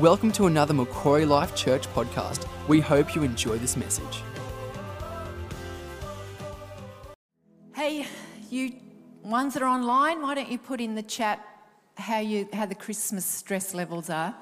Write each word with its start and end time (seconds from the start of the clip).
Welcome 0.00 0.30
to 0.32 0.46
another 0.46 0.74
Macquarie 0.74 1.26
Life 1.26 1.56
Church 1.56 1.92
podcast. 1.92 2.46
We 2.68 2.78
hope 2.78 3.16
you 3.16 3.24
enjoy 3.24 3.58
this 3.58 3.76
message. 3.76 4.22
Hey, 7.74 8.06
you 8.48 8.76
ones 9.24 9.54
that 9.54 9.62
are 9.64 9.68
online, 9.68 10.22
why 10.22 10.36
don't 10.36 10.52
you 10.52 10.56
put 10.56 10.80
in 10.80 10.94
the 10.94 11.02
chat 11.02 11.44
how 11.96 12.20
you 12.20 12.48
how 12.52 12.66
the 12.66 12.76
Christmas 12.76 13.24
stress 13.26 13.74
levels 13.74 14.08
are 14.08 14.36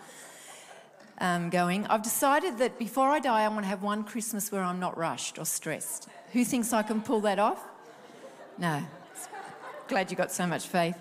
um, 1.22 1.48
going? 1.48 1.86
I've 1.86 2.02
decided 2.02 2.58
that 2.58 2.78
before 2.78 3.08
I 3.08 3.18
die, 3.18 3.42
I 3.42 3.48
want 3.48 3.62
to 3.62 3.68
have 3.68 3.82
one 3.82 4.04
Christmas 4.04 4.52
where 4.52 4.62
I'm 4.62 4.78
not 4.78 4.98
rushed 4.98 5.38
or 5.38 5.46
stressed. 5.46 6.06
Who 6.34 6.44
thinks 6.44 6.74
I 6.74 6.82
can 6.82 7.00
pull 7.00 7.22
that 7.22 7.38
off? 7.38 7.66
No. 8.58 8.82
Glad 9.88 10.10
you 10.10 10.18
got 10.18 10.30
so 10.30 10.46
much 10.46 10.66
faith. 10.66 10.98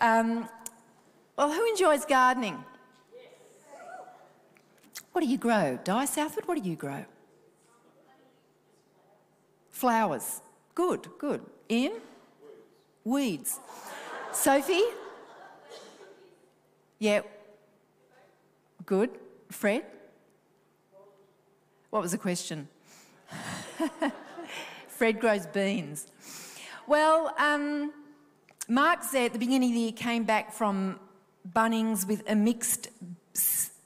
Um, 0.00 0.48
well, 1.36 1.50
who 1.50 1.66
enjoys 1.70 2.04
gardening? 2.04 2.64
What 5.18 5.24
do 5.24 5.30
you 5.32 5.36
grow? 5.36 5.76
Di 5.82 6.04
Southwood, 6.04 6.46
what 6.46 6.62
do 6.62 6.70
you 6.70 6.76
grow? 6.76 7.04
Flowers. 9.72 10.40
Good, 10.76 11.08
good. 11.18 11.44
Ian? 11.68 11.94
Weeds. 13.02 13.58
Sophie? 14.30 14.84
Yeah. 17.00 17.22
Good. 18.86 19.10
Fred? 19.50 19.86
What 21.90 22.02
was 22.02 22.12
the 22.12 22.18
question? 22.18 22.68
Fred 24.86 25.18
grows 25.18 25.48
beans. 25.48 26.06
Well, 26.86 27.34
um, 27.38 27.92
Mark 28.68 29.02
said 29.02 29.26
at 29.26 29.32
the 29.32 29.40
beginning 29.40 29.70
of 29.70 29.74
the 29.74 29.80
year 29.80 29.92
came 29.92 30.22
back 30.22 30.52
from 30.52 31.00
Bunnings 31.52 32.06
with 32.06 32.22
a 32.30 32.36
mixed 32.36 32.90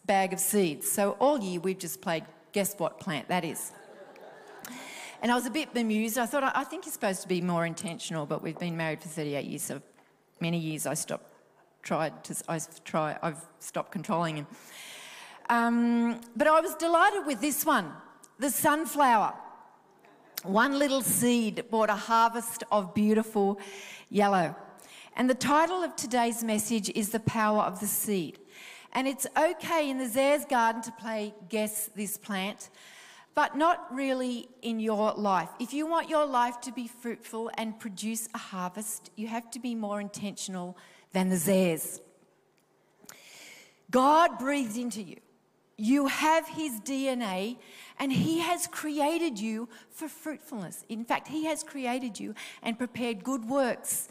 bag 0.06 0.32
of 0.32 0.40
seeds. 0.40 0.90
So 0.90 1.12
all 1.20 1.40
year 1.40 1.60
we've 1.60 1.78
just 1.78 2.00
played 2.00 2.24
guess 2.52 2.74
what 2.78 3.00
plant 3.00 3.28
that 3.28 3.44
is. 3.44 3.72
And 5.22 5.30
I 5.30 5.34
was 5.36 5.46
a 5.46 5.50
bit 5.50 5.72
bemused. 5.72 6.18
I 6.18 6.26
thought, 6.26 6.52
I 6.54 6.64
think 6.64 6.84
you're 6.84 6.92
supposed 6.92 7.22
to 7.22 7.28
be 7.28 7.40
more 7.40 7.64
intentional, 7.64 8.26
but 8.26 8.42
we've 8.42 8.58
been 8.58 8.76
married 8.76 9.02
for 9.02 9.08
38 9.08 9.44
years, 9.44 9.62
so 9.62 9.80
many 10.40 10.58
years 10.58 10.84
I 10.84 10.94
stopped, 10.94 11.32
tried 11.82 12.24
to, 12.24 12.34
I've, 12.48 12.84
try, 12.84 13.16
I've 13.22 13.40
stopped 13.60 13.92
controlling 13.92 14.36
him. 14.38 14.46
Um, 15.48 16.20
but 16.36 16.48
I 16.48 16.60
was 16.60 16.74
delighted 16.74 17.24
with 17.24 17.40
this 17.40 17.64
one, 17.64 17.92
the 18.38 18.50
sunflower. 18.50 19.34
One 20.42 20.76
little 20.76 21.02
seed 21.02 21.66
brought 21.70 21.88
a 21.88 21.94
harvest 21.94 22.64
of 22.72 22.92
beautiful 22.92 23.60
yellow. 24.10 24.56
And 25.14 25.30
the 25.30 25.34
title 25.34 25.84
of 25.84 25.94
today's 25.94 26.42
message 26.42 26.90
is 26.96 27.10
The 27.10 27.20
Power 27.20 27.62
of 27.62 27.78
the 27.78 27.86
Seed. 27.86 28.38
And 28.92 29.08
it's 29.08 29.26
okay 29.36 29.88
in 29.88 29.98
the 29.98 30.04
Zares 30.04 30.48
garden 30.48 30.82
to 30.82 30.92
play 30.92 31.34
Guess 31.48 31.90
This 31.96 32.18
Plant, 32.18 32.68
but 33.34 33.56
not 33.56 33.92
really 33.94 34.48
in 34.60 34.80
your 34.80 35.12
life. 35.14 35.48
If 35.58 35.72
you 35.72 35.86
want 35.86 36.10
your 36.10 36.26
life 36.26 36.60
to 36.62 36.72
be 36.72 36.86
fruitful 36.88 37.50
and 37.56 37.78
produce 37.78 38.28
a 38.34 38.38
harvest, 38.38 39.10
you 39.16 39.28
have 39.28 39.50
to 39.52 39.58
be 39.58 39.74
more 39.74 40.00
intentional 40.00 40.76
than 41.12 41.30
the 41.30 41.36
Zares. 41.36 42.00
God 43.90 44.38
breathed 44.38 44.76
into 44.76 45.02
you. 45.02 45.16
You 45.78 46.06
have 46.06 46.46
his 46.48 46.80
DNA 46.80 47.56
and 47.98 48.12
he 48.12 48.40
has 48.40 48.66
created 48.66 49.38
you 49.38 49.68
for 49.90 50.08
fruitfulness. 50.08 50.84
In 50.88 51.04
fact, 51.04 51.28
he 51.28 51.46
has 51.46 51.62
created 51.62 52.20
you 52.20 52.34
and 52.62 52.78
prepared 52.78 53.24
good 53.24 53.46
works 53.46 54.08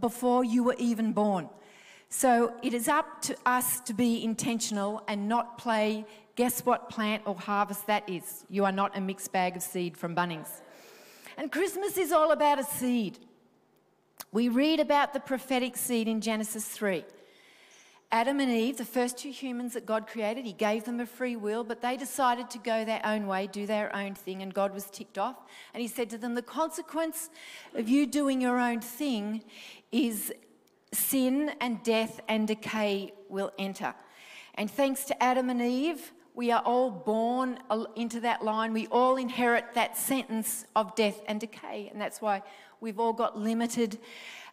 before 0.00 0.44
you 0.44 0.64
were 0.64 0.76
even 0.78 1.12
born. 1.12 1.48
So 2.14 2.52
it 2.62 2.74
is 2.74 2.88
up 2.88 3.22
to 3.22 3.36
us 3.46 3.80
to 3.80 3.94
be 3.94 4.22
intentional 4.22 5.02
and 5.08 5.30
not 5.30 5.56
play 5.56 6.04
guess 6.36 6.60
what 6.60 6.90
plant 6.90 7.22
or 7.24 7.34
harvest 7.34 7.86
that 7.86 8.06
is. 8.06 8.44
You 8.50 8.66
are 8.66 8.70
not 8.70 8.94
a 8.94 9.00
mixed 9.00 9.32
bag 9.32 9.56
of 9.56 9.62
seed 9.62 9.96
from 9.96 10.14
Bunnings. 10.14 10.60
And 11.38 11.50
Christmas 11.50 11.96
is 11.96 12.12
all 12.12 12.32
about 12.32 12.58
a 12.58 12.64
seed. 12.64 13.18
We 14.30 14.50
read 14.50 14.78
about 14.78 15.14
the 15.14 15.20
prophetic 15.20 15.74
seed 15.74 16.06
in 16.06 16.20
Genesis 16.20 16.68
3. 16.68 17.02
Adam 18.12 18.40
and 18.40 18.52
Eve, 18.52 18.76
the 18.76 18.84
first 18.84 19.16
two 19.16 19.30
humans 19.30 19.72
that 19.72 19.86
God 19.86 20.06
created, 20.06 20.44
He 20.44 20.52
gave 20.52 20.84
them 20.84 21.00
a 21.00 21.06
free 21.06 21.34
will, 21.34 21.64
but 21.64 21.80
they 21.80 21.96
decided 21.96 22.50
to 22.50 22.58
go 22.58 22.84
their 22.84 23.00
own 23.06 23.26
way, 23.26 23.46
do 23.46 23.66
their 23.66 23.94
own 23.96 24.14
thing, 24.14 24.42
and 24.42 24.52
God 24.52 24.74
was 24.74 24.84
ticked 24.90 25.16
off. 25.16 25.36
And 25.72 25.80
He 25.80 25.88
said 25.88 26.10
to 26.10 26.18
them, 26.18 26.34
The 26.34 26.42
consequence 26.42 27.30
of 27.74 27.88
you 27.88 28.06
doing 28.06 28.42
your 28.42 28.58
own 28.58 28.82
thing 28.82 29.42
is 29.90 30.30
sin 30.92 31.52
and 31.60 31.82
death 31.82 32.20
and 32.28 32.46
decay 32.46 33.12
will 33.28 33.52
enter. 33.58 33.94
And 34.54 34.70
thanks 34.70 35.04
to 35.04 35.22
Adam 35.22 35.50
and 35.50 35.62
Eve, 35.62 36.12
we 36.34 36.50
are 36.50 36.62
all 36.64 36.90
born 36.90 37.58
into 37.96 38.20
that 38.20 38.42
line. 38.42 38.72
We 38.72 38.86
all 38.88 39.16
inherit 39.16 39.74
that 39.74 39.96
sentence 39.96 40.64
of 40.74 40.94
death 40.94 41.20
and 41.26 41.40
decay. 41.40 41.88
And 41.92 42.00
that's 42.00 42.20
why 42.20 42.42
we've 42.80 42.98
all 42.98 43.12
got 43.12 43.38
limited 43.38 43.98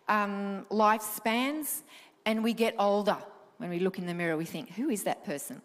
um, 0.07 0.65
lifespans 0.69 1.83
and 2.25 2.43
we 2.43 2.53
get 2.53 2.75
older. 2.77 3.17
When 3.57 3.69
we 3.69 3.79
look 3.79 3.97
in 3.97 4.05
the 4.05 4.13
mirror, 4.13 4.37
we 4.37 4.45
think, 4.45 4.71
who 4.71 4.89
is 4.89 5.03
that 5.03 5.25
person? 5.25 5.61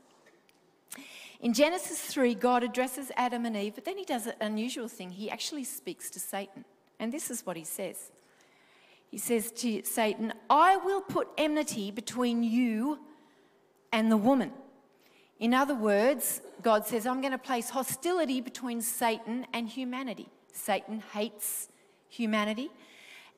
In 1.41 1.53
Genesis 1.53 2.01
3, 2.01 2.34
God 2.34 2.63
addresses 2.63 3.13
Adam 3.17 3.45
and 3.45 3.57
Eve, 3.57 3.75
but 3.75 3.84
then 3.84 3.99
he 3.99 4.05
does 4.05 4.27
an 4.27 4.34
unusual 4.41 4.89
thing. 4.89 5.11
He 5.11 5.31
actually 5.31 5.65
speaks 5.65 6.11
to 6.11 6.21
Satan. 6.21 6.65
And 6.99 7.13
this 7.13 7.31
is 7.31 7.45
what 7.45 7.57
he 7.57 7.65
says 7.65 8.11
He 9.10 9.19
says 9.19 9.53
to 9.53 9.84
Satan, 9.84 10.32
I 10.50 10.76
will 10.76 11.00
put 11.00 11.28
enmity 11.38 11.91
between 11.91 12.42
you 12.42 12.98
and 13.92 14.10
the 14.10 14.16
woman 14.16 14.53
in 15.41 15.53
other 15.53 15.75
words, 15.75 16.41
God 16.62 16.87
says, 16.87 17.06
I'm 17.06 17.20
going 17.20 17.32
to 17.32 17.38
place 17.38 17.70
hostility 17.70 18.41
between 18.41 18.81
Satan 18.81 19.47
and 19.53 19.69
humanity. 19.69 20.28
Satan 20.53 21.03
hates 21.12 21.69
humanity, 22.09 22.70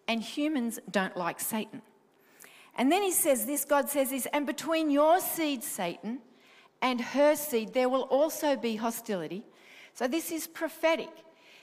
and 0.06 0.22
humans 0.22 0.78
don't 0.90 1.16
like 1.16 1.40
Satan. 1.40 1.80
And 2.76 2.92
then 2.92 3.02
he 3.02 3.12
says 3.12 3.46
this 3.46 3.64
God 3.64 3.88
says 3.88 4.10
this, 4.10 4.26
and 4.32 4.46
between 4.46 4.90
your 4.90 5.20
seed, 5.20 5.64
Satan, 5.64 6.18
and 6.82 7.00
her 7.00 7.34
seed, 7.34 7.72
there 7.72 7.88
will 7.88 8.02
also 8.02 8.54
be 8.54 8.76
hostility. 8.76 9.44
So 9.94 10.06
this 10.06 10.30
is 10.30 10.46
prophetic. 10.46 11.10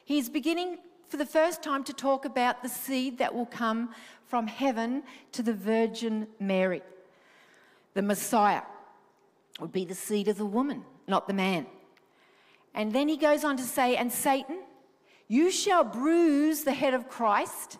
He's 0.03 0.27
beginning 0.27 0.79
for 1.13 1.17
the 1.17 1.25
first 1.27 1.61
time 1.61 1.83
to 1.83 1.93
talk 1.93 2.25
about 2.25 2.63
the 2.63 2.67
seed 2.67 3.19
that 3.19 3.35
will 3.35 3.45
come 3.45 3.93
from 4.25 4.47
heaven 4.47 5.03
to 5.31 5.43
the 5.43 5.53
Virgin 5.53 6.25
Mary, 6.39 6.81
the 7.93 8.01
Messiah 8.01 8.63
would 9.59 9.71
be 9.71 9.85
the 9.85 9.93
seed 9.93 10.27
of 10.27 10.39
the 10.39 10.45
woman, 10.47 10.83
not 11.07 11.27
the 11.27 11.33
man. 11.35 11.67
And 12.73 12.91
then 12.93 13.07
he 13.07 13.15
goes 13.15 13.43
on 13.43 13.57
to 13.57 13.63
say, 13.63 13.95
And 13.95 14.11
Satan, 14.11 14.63
you 15.27 15.51
shall 15.51 15.83
bruise 15.83 16.63
the 16.63 16.73
head 16.73 16.95
of 16.95 17.07
Christ, 17.07 17.77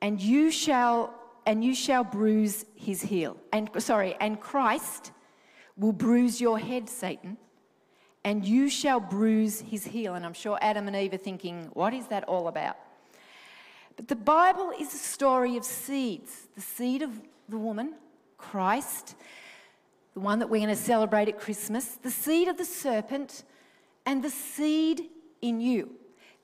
and 0.00 0.22
you 0.22 0.50
shall 0.50 1.12
and 1.44 1.62
you 1.62 1.74
shall 1.74 2.02
bruise 2.02 2.64
his 2.76 3.02
heel. 3.02 3.36
And 3.52 3.68
sorry, 3.76 4.16
and 4.20 4.40
Christ 4.40 5.12
will 5.76 5.92
bruise 5.92 6.40
your 6.40 6.58
head, 6.58 6.88
Satan, 6.88 7.36
and 8.24 8.44
you 8.44 8.68
shall 8.68 9.00
bruise 9.00 9.60
his 9.60 9.84
heel. 9.84 10.14
And 10.14 10.24
I'm 10.24 10.34
sure 10.34 10.58
Adam 10.60 10.86
and 10.86 10.96
Eve 10.96 11.14
are 11.14 11.18
thinking, 11.18 11.70
what 11.72 11.94
is 11.94 12.06
that 12.08 12.24
all 12.24 12.48
about? 12.48 12.76
But 13.96 14.08
the 14.08 14.16
Bible 14.16 14.72
is 14.78 14.94
a 14.94 14.98
story 14.98 15.56
of 15.56 15.64
seeds 15.64 16.48
the 16.54 16.60
seed 16.60 17.02
of 17.02 17.10
the 17.48 17.58
woman, 17.58 17.94
Christ, 18.38 19.14
the 20.14 20.20
one 20.20 20.38
that 20.38 20.48
we're 20.48 20.58
going 20.58 20.74
to 20.74 20.76
celebrate 20.76 21.28
at 21.28 21.38
Christmas, 21.38 21.86
the 22.02 22.10
seed 22.10 22.48
of 22.48 22.56
the 22.56 22.64
serpent 22.64 23.44
and 24.06 24.22
the 24.22 24.30
seed 24.30 25.08
in 25.42 25.60
you. 25.60 25.90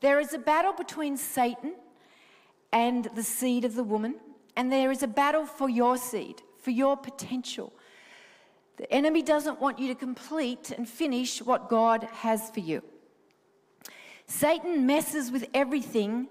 There 0.00 0.20
is 0.20 0.34
a 0.34 0.38
battle 0.38 0.72
between 0.72 1.16
Satan 1.16 1.75
and 2.72 3.08
the 3.14 3.22
seed 3.22 3.64
of 3.64 3.75
the 3.75 3.84
woman, 3.84 4.16
and 4.56 4.70
there 4.70 4.91
is 4.91 5.03
a 5.03 5.08
battle 5.08 5.47
for 5.47 5.69
your 5.69 5.97
seed, 5.97 6.43
for 6.58 6.70
your 6.70 6.97
potential. 6.97 7.73
The 8.76 8.93
enemy 8.93 9.23
doesn't 9.23 9.61
want 9.61 9.78
you 9.78 9.88
to 9.88 9.94
complete 9.94 10.70
and 10.70 10.88
finish 10.88 11.40
what 11.40 11.69
God 11.69 12.05
has 12.12 12.50
for 12.50 12.61
you. 12.61 12.82
Satan 14.26 14.87
messes 14.87 15.31
with 15.31 15.49
everything 15.55 16.28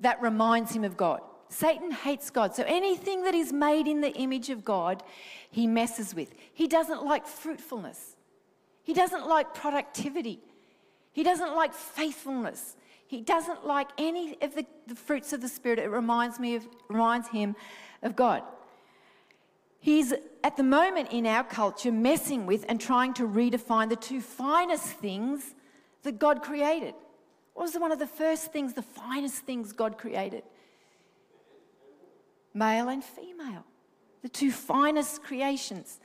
that 0.00 0.20
reminds 0.20 0.72
him 0.74 0.84
of 0.84 0.96
God. 0.96 1.20
Satan 1.48 1.90
hates 1.90 2.30
God. 2.30 2.54
So 2.54 2.62
anything 2.66 3.24
that 3.24 3.34
is 3.34 3.52
made 3.52 3.88
in 3.88 4.00
the 4.00 4.12
image 4.12 4.50
of 4.50 4.64
God, 4.64 5.02
he 5.50 5.66
messes 5.66 6.14
with. 6.14 6.34
He 6.52 6.68
doesn't 6.68 7.04
like 7.04 7.26
fruitfulness. 7.26 8.16
He 8.82 8.92
doesn't 8.92 9.26
like 9.26 9.54
productivity. 9.54 10.40
He 11.12 11.22
doesn't 11.22 11.54
like 11.54 11.74
faithfulness. 11.74 12.76
He 13.06 13.22
doesn't 13.22 13.66
like 13.66 13.88
any 13.96 14.36
of 14.42 14.54
the, 14.54 14.66
the 14.86 14.94
fruits 14.94 15.32
of 15.32 15.40
the 15.40 15.48
Spirit. 15.48 15.78
It 15.78 15.88
reminds 15.88 16.38
me 16.38 16.54
of 16.54 16.68
reminds 16.88 17.28
him 17.28 17.56
of 18.02 18.14
God. 18.14 18.42
He's 19.80 20.12
at 20.44 20.56
the 20.56 20.62
moment 20.62 21.08
in 21.12 21.26
our 21.26 21.44
culture 21.44 21.92
messing 21.92 22.46
with 22.46 22.64
and 22.68 22.80
trying 22.80 23.14
to 23.14 23.28
redefine 23.28 23.88
the 23.88 23.96
two 23.96 24.20
finest 24.20 24.86
things 24.86 25.54
that 26.02 26.18
God 26.18 26.42
created. 26.42 26.94
What 27.54 27.64
was 27.64 27.74
one 27.74 27.92
of 27.92 27.98
the 27.98 28.06
first 28.06 28.52
things, 28.52 28.74
the 28.74 28.82
finest 28.82 29.44
things 29.44 29.72
God 29.72 29.98
created? 29.98 30.42
male 32.58 32.88
and 32.88 33.04
female, 33.04 33.64
the 34.22 34.28
two 34.28 34.50
finest 34.50 35.22
creations. 35.22 36.00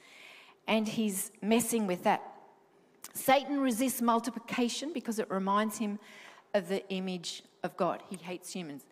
and 0.66 0.88
he's 0.88 1.30
messing 1.42 1.88
with 1.88 2.04
that. 2.06 2.22
Satan 3.14 3.60
resists 3.60 4.02
multiplication 4.02 4.94
because 4.94 5.20
it 5.20 5.30
reminds 5.30 5.78
him 5.78 6.00
of 6.54 6.70
the 6.70 6.88
image 6.88 7.44
of 7.64 7.76
God. 7.76 8.02
He 8.10 8.16
hates 8.16 8.54
humans. 8.54 8.86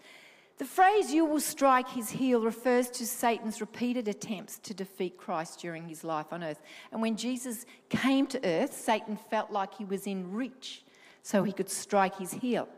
The 0.62 0.68
phrase, 0.68 1.12
you 1.12 1.25
will 1.25 1.40
strike 1.40 1.90
his 1.90 2.12
heel, 2.12 2.40
refers 2.40 2.88
to 2.92 3.08
Satan's 3.08 3.62
repeated 3.62 4.08
attempts 4.08 4.60
to 4.60 4.75
defeat 4.75 5.18
Christ 5.18 5.60
during 5.60 5.90
his 5.90 6.04
life 6.04 6.28
on 6.31 6.44
earth. 6.44 6.62
And 6.92 7.02
when 7.02 7.18
Jesus 7.18 7.66
came 7.90 8.28
to 8.28 8.40
earth, 8.48 8.72
Satan 8.72 9.18
felt 9.18 9.50
like 9.50 9.74
he 9.74 9.86
was 9.86 10.06
in 10.06 10.31
reach 10.31 10.84
so 11.24 11.42
he 11.42 11.52
could 11.52 11.68
strike 11.68 12.16
his 12.19 12.31
heel. 12.31 12.69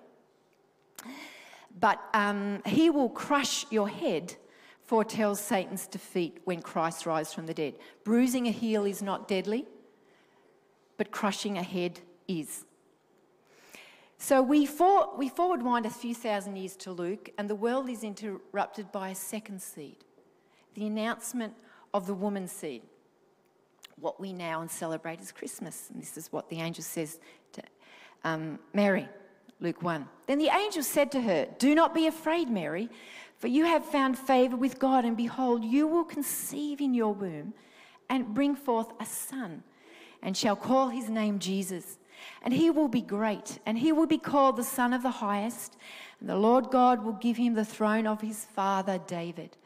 But 1.77 1.99
um, 2.13 2.61
he 2.65 2.89
will 2.89 3.09
crush 3.09 3.65
your 3.69 3.89
head 3.89 4.33
foretells 4.85 5.41
Satan's 5.41 5.85
defeat 5.85 6.37
when 6.45 6.61
Christ 6.61 7.05
rises 7.05 7.33
from 7.33 7.47
the 7.47 7.53
dead. 7.53 7.73
Bruising 8.05 8.47
a 8.47 8.51
heel 8.51 8.85
is 8.85 9.01
not 9.01 9.27
deadly, 9.27 9.65
but 10.95 11.11
crushing 11.11 11.57
a 11.57 11.63
head 11.63 11.99
is. 12.29 12.63
So 14.23 14.41
we, 14.41 14.65
for, 14.65 15.09
we 15.17 15.27
forward 15.27 15.61
wind 15.61 15.85
a 15.85 15.89
few 15.89 16.15
thousand 16.15 16.55
years 16.55 16.77
to 16.77 16.93
Luke, 16.93 17.31
and 17.37 17.49
the 17.49 17.55
world 17.55 17.89
is 17.89 18.05
interrupted 18.05 18.89
by 18.93 19.09
a 19.09 19.15
second 19.15 19.61
seed 19.61 19.97
the 20.75 20.87
announcement 20.87 21.53
of 21.93 22.07
the 22.07 22.13
woman's 22.13 22.53
seed. 22.53 22.83
What 23.99 24.21
we 24.21 24.31
now 24.31 24.65
celebrate 24.67 25.19
is 25.19 25.33
Christmas. 25.33 25.89
And 25.93 26.01
this 26.01 26.15
is 26.15 26.31
what 26.31 26.47
the 26.47 26.61
angel 26.61 26.85
says 26.85 27.19
to 27.51 27.63
um, 28.23 28.59
Mary, 28.73 29.09
Luke 29.59 29.83
1. 29.83 30.07
Then 30.27 30.39
the 30.39 30.51
angel 30.57 30.83
said 30.83 31.11
to 31.11 31.21
her, 31.21 31.45
Do 31.59 31.75
not 31.75 31.93
be 31.93 32.07
afraid, 32.07 32.49
Mary, 32.49 32.89
for 33.39 33.47
you 33.47 33.65
have 33.65 33.83
found 33.83 34.17
favor 34.17 34.55
with 34.55 34.79
God, 34.79 35.03
and 35.03 35.17
behold, 35.17 35.65
you 35.65 35.85
will 35.85 36.05
conceive 36.05 36.79
in 36.79 36.93
your 36.93 37.13
womb 37.13 37.53
and 38.09 38.33
bring 38.33 38.55
forth 38.55 38.87
a 39.01 39.05
son, 39.05 39.63
and 40.21 40.37
shall 40.37 40.55
call 40.55 40.87
his 40.87 41.09
name 41.09 41.39
Jesus. 41.39 41.97
And 42.41 42.53
he 42.53 42.69
will 42.69 42.87
be 42.87 43.01
great, 43.01 43.59
and 43.65 43.77
he 43.77 43.91
will 43.91 44.07
be 44.07 44.17
called 44.17 44.57
the 44.57 44.63
Son 44.63 44.93
of 44.93 45.03
the 45.03 45.11
Highest. 45.11 45.77
And 46.19 46.29
the 46.29 46.35
Lord 46.35 46.71
God 46.71 47.03
will 47.03 47.13
give 47.13 47.37
him 47.37 47.53
the 47.53 47.65
throne 47.65 48.05
of 48.07 48.21
his 48.21 48.45
father 48.45 48.99
David. 49.07 49.57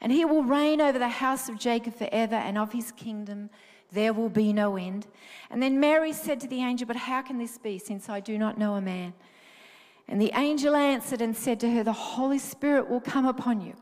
And 0.00 0.12
he 0.12 0.24
will 0.24 0.42
reign 0.42 0.80
over 0.80 0.98
the 0.98 1.08
house 1.08 1.48
of 1.48 1.58
Jacob 1.58 1.94
forever, 1.94 2.36
and 2.36 2.56
of 2.56 2.72
his 2.72 2.92
kingdom 2.92 3.50
there 3.92 4.12
will 4.12 4.28
be 4.28 4.52
no 4.52 4.76
end. 4.76 5.06
And 5.50 5.62
then 5.62 5.80
Mary 5.80 6.12
said 6.12 6.40
to 6.40 6.48
the 6.48 6.62
angel, 6.62 6.86
But 6.86 6.96
how 6.96 7.22
can 7.22 7.38
this 7.38 7.58
be, 7.58 7.78
since 7.78 8.08
I 8.08 8.20
do 8.20 8.38
not 8.38 8.58
know 8.58 8.74
a 8.74 8.80
man? 8.80 9.12
And 10.08 10.20
the 10.20 10.32
angel 10.34 10.74
answered 10.74 11.20
and 11.20 11.36
said 11.36 11.60
to 11.60 11.70
her, 11.70 11.82
The 11.84 11.92
Holy 11.92 12.38
Spirit 12.38 12.88
will 12.88 13.00
come 13.00 13.26
upon 13.26 13.60
you, 13.60 13.74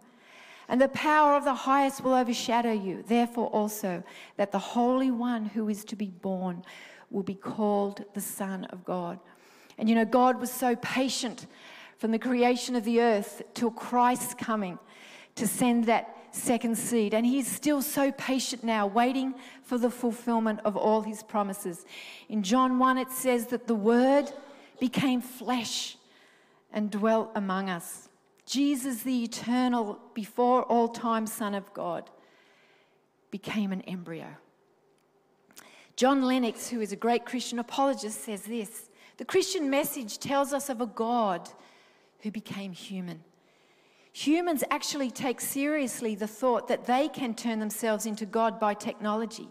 and 0.68 0.80
the 0.80 0.88
power 0.88 1.36
of 1.36 1.44
the 1.44 1.54
highest 1.54 2.04
will 2.04 2.14
overshadow 2.14 2.72
you. 2.72 3.02
Therefore, 3.06 3.46
also, 3.48 4.02
that 4.36 4.52
the 4.52 4.58
Holy 4.58 5.10
One 5.10 5.46
who 5.46 5.68
is 5.68 5.84
to 5.86 5.96
be 5.96 6.10
born 6.10 6.62
will 7.10 7.22
be 7.22 7.34
called 7.34 8.04
the 8.14 8.20
Son 8.20 8.64
of 8.66 8.84
God. 8.84 9.18
And 9.78 9.88
you 9.88 9.94
know, 9.94 10.04
God 10.04 10.40
was 10.40 10.50
so 10.50 10.76
patient 10.76 11.46
from 11.96 12.10
the 12.10 12.18
creation 12.18 12.76
of 12.76 12.84
the 12.84 13.00
earth 13.00 13.42
till 13.54 13.70
Christ's 13.70 14.34
coming 14.34 14.78
to 15.36 15.46
send 15.46 15.84
that 15.84 16.14
second 16.32 16.76
seed. 16.76 17.14
And 17.14 17.24
He's 17.24 17.46
still 17.46 17.80
so 17.80 18.12
patient 18.12 18.62
now, 18.62 18.86
waiting 18.86 19.34
for 19.62 19.78
the 19.78 19.90
fulfillment 19.90 20.60
of 20.64 20.76
all 20.76 21.00
His 21.00 21.22
promises. 21.22 21.86
In 22.28 22.42
John 22.42 22.78
1, 22.78 22.98
it 22.98 23.10
says 23.10 23.46
that 23.46 23.66
the 23.66 23.74
Word 23.74 24.30
became 24.78 25.20
flesh 25.22 25.96
and 26.72 26.90
dwelt 26.90 27.30
among 27.34 27.70
us. 27.70 28.07
Jesus, 28.48 29.02
the 29.02 29.24
eternal, 29.24 29.98
before 30.14 30.62
all 30.62 30.88
time 30.88 31.26
Son 31.26 31.54
of 31.54 31.72
God, 31.74 32.08
became 33.30 33.72
an 33.72 33.82
embryo. 33.82 34.26
John 35.96 36.22
Lennox, 36.22 36.70
who 36.70 36.80
is 36.80 36.90
a 36.90 36.96
great 36.96 37.26
Christian 37.26 37.58
apologist, 37.58 38.24
says 38.24 38.42
this 38.42 38.88
The 39.18 39.26
Christian 39.26 39.68
message 39.68 40.18
tells 40.18 40.54
us 40.54 40.70
of 40.70 40.80
a 40.80 40.86
God 40.86 41.50
who 42.20 42.30
became 42.30 42.72
human. 42.72 43.22
Humans 44.14 44.64
actually 44.70 45.10
take 45.10 45.42
seriously 45.42 46.14
the 46.14 46.26
thought 46.26 46.68
that 46.68 46.86
they 46.86 47.08
can 47.08 47.34
turn 47.34 47.58
themselves 47.58 48.06
into 48.06 48.24
God 48.24 48.58
by 48.58 48.72
technology. 48.72 49.48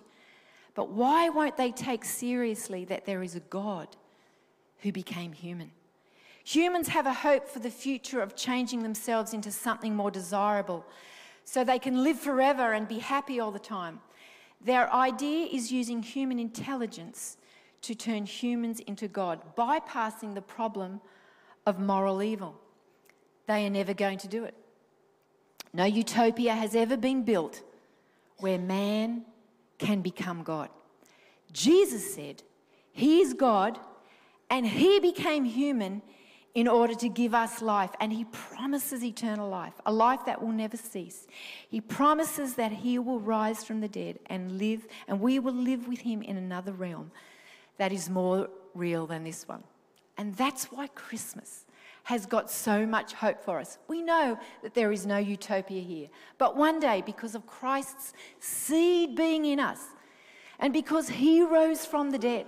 But 0.73 0.89
why 0.89 1.29
won't 1.29 1.55
they 1.55 1.71
take 1.71 2.03
seriously 2.03 2.83
that 2.85 3.05
there 3.05 3.21
is 3.21 3.35
a 3.35 3.41
God 3.41 3.95
who 4.79 4.91
became 4.91 5.33
human? 5.33 5.69
Humans 6.47 6.87
have 6.87 7.05
a 7.05 7.13
hope 7.13 7.49
for 7.49 7.59
the 7.59 7.69
future 7.69 8.21
of 8.21 8.33
changing 8.33 8.81
themselves 8.81 9.33
into 9.33 9.51
something 9.51 9.93
more 9.93 10.09
desirable 10.09 10.85
so 11.43 11.61
they 11.61 11.77
can 11.77 12.05
live 12.05 12.17
forever 12.17 12.71
and 12.71 12.87
be 12.87 12.99
happy 12.99 13.41
all 13.41 13.51
the 13.51 13.59
time. 13.59 13.99
Their 14.61 14.89
idea 14.93 15.47
is 15.47 15.73
using 15.73 16.01
human 16.01 16.39
intelligence 16.39 17.35
to 17.81 17.93
turn 17.93 18.25
humans 18.25 18.79
into 18.79 19.09
God, 19.09 19.41
bypassing 19.57 20.35
the 20.35 20.41
problem 20.41 21.01
of 21.65 21.81
moral 21.81 22.23
evil. 22.23 22.55
They 23.47 23.65
are 23.65 23.69
never 23.69 23.93
going 23.93 24.19
to 24.19 24.29
do 24.29 24.45
it. 24.45 24.55
No 25.73 25.83
utopia 25.83 26.53
has 26.53 26.75
ever 26.75 26.95
been 26.95 27.23
built 27.23 27.61
where 28.37 28.57
man 28.57 29.25
can 29.79 29.99
become 29.99 30.43
God. 30.43 30.69
Jesus 31.51 32.15
said, 32.15 32.41
He 32.93 33.19
is 33.19 33.33
God 33.33 33.77
and 34.49 34.65
He 34.65 35.01
became 35.01 35.43
human 35.43 36.01
in 36.55 36.67
order 36.67 36.95
to 36.95 37.09
give 37.09 37.33
us 37.33 37.61
life. 37.61 37.91
And 37.99 38.11
He 38.11 38.25
promises 38.25 39.03
eternal 39.03 39.49
life, 39.49 39.73
a 39.85 39.91
life 39.91 40.25
that 40.25 40.41
will 40.41 40.51
never 40.51 40.77
cease. 40.77 41.27
He 41.69 41.81
promises 41.81 42.55
that 42.55 42.71
He 42.71 42.99
will 42.99 43.19
rise 43.19 43.63
from 43.63 43.81
the 43.81 43.87
dead 43.87 44.19
and 44.27 44.57
live, 44.57 44.87
and 45.07 45.19
we 45.19 45.39
will 45.39 45.53
live 45.53 45.87
with 45.87 45.99
Him 45.99 46.21
in 46.21 46.37
another 46.37 46.71
realm 46.71 47.11
that 47.77 47.91
is 47.91 48.09
more 48.09 48.49
real 48.73 49.07
than 49.07 49.23
this 49.23 49.47
one. 49.47 49.63
And 50.17 50.35
that's 50.35 50.65
why 50.65 50.87
Christmas 50.87 51.65
has 52.03 52.25
got 52.25 52.49
so 52.49 52.85
much 52.85 53.13
hope 53.13 53.43
for 53.43 53.59
us. 53.59 53.77
We 53.87 54.01
know 54.01 54.39
that 54.63 54.73
there 54.73 54.91
is 54.91 55.05
no 55.05 55.17
utopia 55.17 55.81
here. 55.81 56.07
But 56.37 56.55
one 56.55 56.79
day, 56.79 57.03
because 57.05 57.35
of 57.35 57.45
Christ's 57.45 58.13
seed 58.39 59.15
being 59.15 59.45
in 59.45 59.59
us, 59.59 59.81
and 60.59 60.73
because 60.73 61.09
he 61.09 61.43
rose 61.43 61.85
from 61.85 62.11
the 62.11 62.17
dead, 62.17 62.47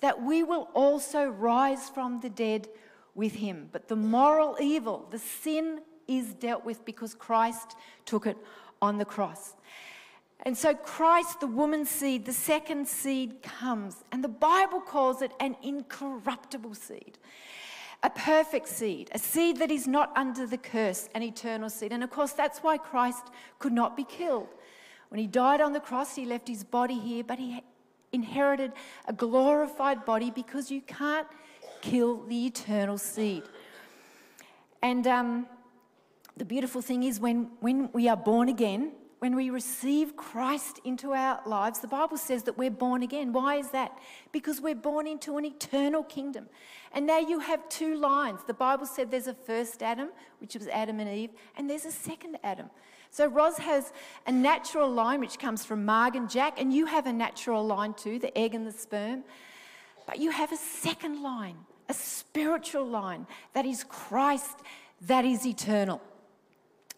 that 0.00 0.22
we 0.22 0.42
will 0.42 0.68
also 0.74 1.24
rise 1.26 1.88
from 1.88 2.20
the 2.20 2.28
dead 2.28 2.68
with 3.16 3.34
him. 3.34 3.68
But 3.72 3.88
the 3.88 3.96
moral 3.96 4.56
evil, 4.60 5.08
the 5.10 5.18
sin, 5.18 5.80
is 6.06 6.34
dealt 6.34 6.64
with 6.64 6.84
because 6.84 7.14
Christ 7.14 7.74
took 8.04 8.26
it 8.26 8.36
on 8.80 8.98
the 8.98 9.04
cross. 9.04 9.54
And 10.44 10.56
so, 10.56 10.74
Christ, 10.74 11.40
the 11.40 11.46
woman's 11.46 11.90
seed, 11.90 12.26
the 12.26 12.32
second 12.32 12.86
seed 12.86 13.42
comes, 13.42 14.04
and 14.12 14.22
the 14.22 14.28
Bible 14.28 14.80
calls 14.80 15.22
it 15.22 15.32
an 15.40 15.56
incorruptible 15.62 16.74
seed, 16.74 17.18
a 18.02 18.10
perfect 18.10 18.68
seed, 18.68 19.10
a 19.12 19.18
seed 19.18 19.56
that 19.56 19.70
is 19.70 19.88
not 19.88 20.12
under 20.14 20.46
the 20.46 20.58
curse, 20.58 21.08
an 21.14 21.22
eternal 21.22 21.70
seed. 21.70 21.90
And 21.90 22.04
of 22.04 22.10
course, 22.10 22.32
that's 22.32 22.60
why 22.60 22.76
Christ 22.76 23.24
could 23.58 23.72
not 23.72 23.96
be 23.96 24.04
killed. 24.04 24.48
When 25.08 25.18
he 25.18 25.26
died 25.26 25.60
on 25.60 25.72
the 25.72 25.80
cross, 25.80 26.14
he 26.14 26.26
left 26.26 26.46
his 26.46 26.62
body 26.62 26.98
here, 26.98 27.24
but 27.24 27.38
he 27.38 27.62
inherited 28.12 28.72
a 29.08 29.12
glorified 29.12 30.04
body 30.04 30.30
because 30.30 30.70
you 30.70 30.82
can't 30.82 31.26
kill 31.90 32.22
the 32.26 32.46
eternal 32.46 32.98
seed. 32.98 33.44
And 34.82 35.06
um, 35.06 35.46
the 36.36 36.44
beautiful 36.44 36.82
thing 36.82 37.02
is, 37.02 37.20
when, 37.20 37.50
when 37.60 37.90
we 37.92 38.08
are 38.08 38.16
born 38.16 38.48
again, 38.48 38.92
when 39.20 39.34
we 39.34 39.48
receive 39.50 40.16
Christ 40.16 40.80
into 40.84 41.12
our 41.12 41.40
lives, 41.46 41.78
the 41.78 41.88
Bible 41.88 42.18
says 42.18 42.42
that 42.42 42.58
we're 42.58 42.70
born 42.70 43.02
again. 43.02 43.32
Why 43.32 43.56
is 43.56 43.70
that? 43.70 43.98
Because 44.30 44.60
we're 44.60 44.74
born 44.74 45.06
into 45.06 45.38
an 45.38 45.44
eternal 45.44 46.02
kingdom. 46.04 46.48
And 46.92 47.06
now 47.06 47.18
you 47.18 47.38
have 47.38 47.66
two 47.68 47.96
lines. 47.96 48.40
The 48.46 48.54
Bible 48.54 48.86
said 48.86 49.10
there's 49.10 49.26
a 49.26 49.34
first 49.34 49.82
Adam, 49.82 50.10
which 50.40 50.54
was 50.54 50.68
Adam 50.68 51.00
and 51.00 51.08
Eve, 51.08 51.30
and 51.56 51.70
there's 51.70 51.86
a 51.86 51.92
second 51.92 52.36
Adam. 52.44 52.68
So 53.10 53.26
Ros 53.26 53.56
has 53.58 53.92
a 54.26 54.32
natural 54.32 54.90
line 54.90 55.20
which 55.20 55.38
comes 55.38 55.64
from 55.64 55.84
Marg 55.84 56.16
and 56.16 56.28
Jack, 56.28 56.60
and 56.60 56.72
you 56.72 56.84
have 56.86 57.06
a 57.06 57.12
natural 57.12 57.64
line 57.64 57.94
too, 57.94 58.18
the 58.18 58.36
egg 58.36 58.54
and 58.54 58.66
the 58.66 58.72
sperm. 58.72 59.24
But 60.06 60.18
you 60.18 60.30
have 60.30 60.52
a 60.52 60.56
second 60.56 61.22
line 61.22 61.56
spiritual 62.36 62.86
line 62.86 63.26
that 63.54 63.64
is 63.64 63.82
Christ, 63.84 64.58
that 65.00 65.24
is 65.24 65.46
eternal. 65.46 66.02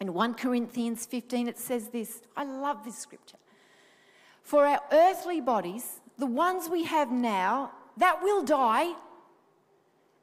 In 0.01 0.13
1 0.13 0.35
Corinthians 0.35 1.07
15, 1.07 1.47
it 1.47 1.59
says 1.59 1.89
this 1.91 2.23
I 2.37 2.43
love 2.43 2.85
this 2.85 2.99
scripture. 2.99 3.37
For 4.43 4.67
our 4.67 4.81
earthly 4.91 5.41
bodies, 5.41 6.01
the 6.19 6.27
ones 6.27 6.69
we 6.69 6.85
have 6.85 7.13
now, 7.13 7.71
that 7.99 8.21
will 8.21 8.43
die. 8.43 8.95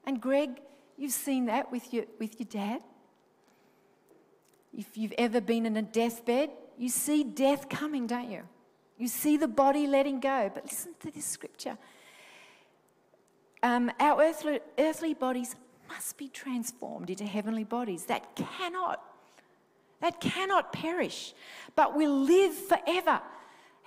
And 0.05 0.19
Greg, 0.19 0.59
you've 0.97 1.13
seen 1.13 1.45
that 1.45 1.71
with 1.71 1.93
your, 1.93 2.03
with 2.19 2.37
your 2.37 2.47
dad. 2.49 2.81
If 4.77 4.97
you've 4.97 5.13
ever 5.17 5.39
been 5.39 5.65
in 5.65 5.77
a 5.77 5.81
deathbed, 5.81 6.49
you 6.77 6.89
see 6.89 7.23
death 7.23 7.69
coming, 7.69 8.05
don't 8.07 8.29
you? 8.29 8.41
You 8.97 9.07
see 9.07 9.37
the 9.37 9.47
body 9.47 9.87
letting 9.87 10.19
go. 10.19 10.51
But 10.53 10.65
listen 10.65 10.93
to 10.99 11.11
this 11.11 11.25
scripture 11.25 11.77
um, 13.65 13.91
our 13.99 14.21
earthly, 14.21 14.59
earthly 14.77 15.13
bodies 15.15 15.55
must 15.89 16.17
be 16.17 16.27
transformed 16.29 17.09
into 17.09 17.25
heavenly 17.25 17.63
bodies 17.63 18.05
that 18.05 18.35
cannot, 18.35 19.03
that 20.01 20.21
cannot 20.21 20.71
perish, 20.71 21.33
but 21.75 21.95
will 21.95 22.15
live 22.15 22.53
forever 22.53 23.19